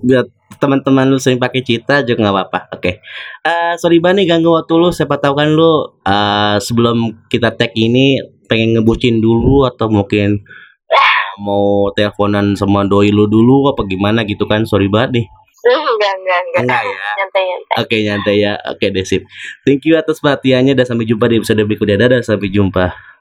[0.03, 0.27] buat
[0.63, 2.61] teman-teman lu sering pakai Citra juga nggak apa-apa.
[2.79, 3.03] Oke.
[3.43, 4.89] Eh sorry banget nih ganggu waktu lu.
[4.95, 5.73] Siapa tahu kan lu
[6.07, 10.39] eh, sebelum kita tag ini pengen ngebucin dulu atau mungkin
[10.87, 14.63] eh, mau teleponan sama doi lu dulu apa gimana gitu kan.
[14.63, 15.27] Sorry banget nih.
[15.63, 16.99] enggak enggak enggak Enggak ya.
[17.19, 18.53] nyantai nyantai Oke nyantai ya.
[18.71, 19.23] Oke deh sip.
[19.67, 21.99] Thank you atas perhatiannya dan sampai jumpa di episode berikutnya.
[21.99, 23.12] Dadah sampai jumpa.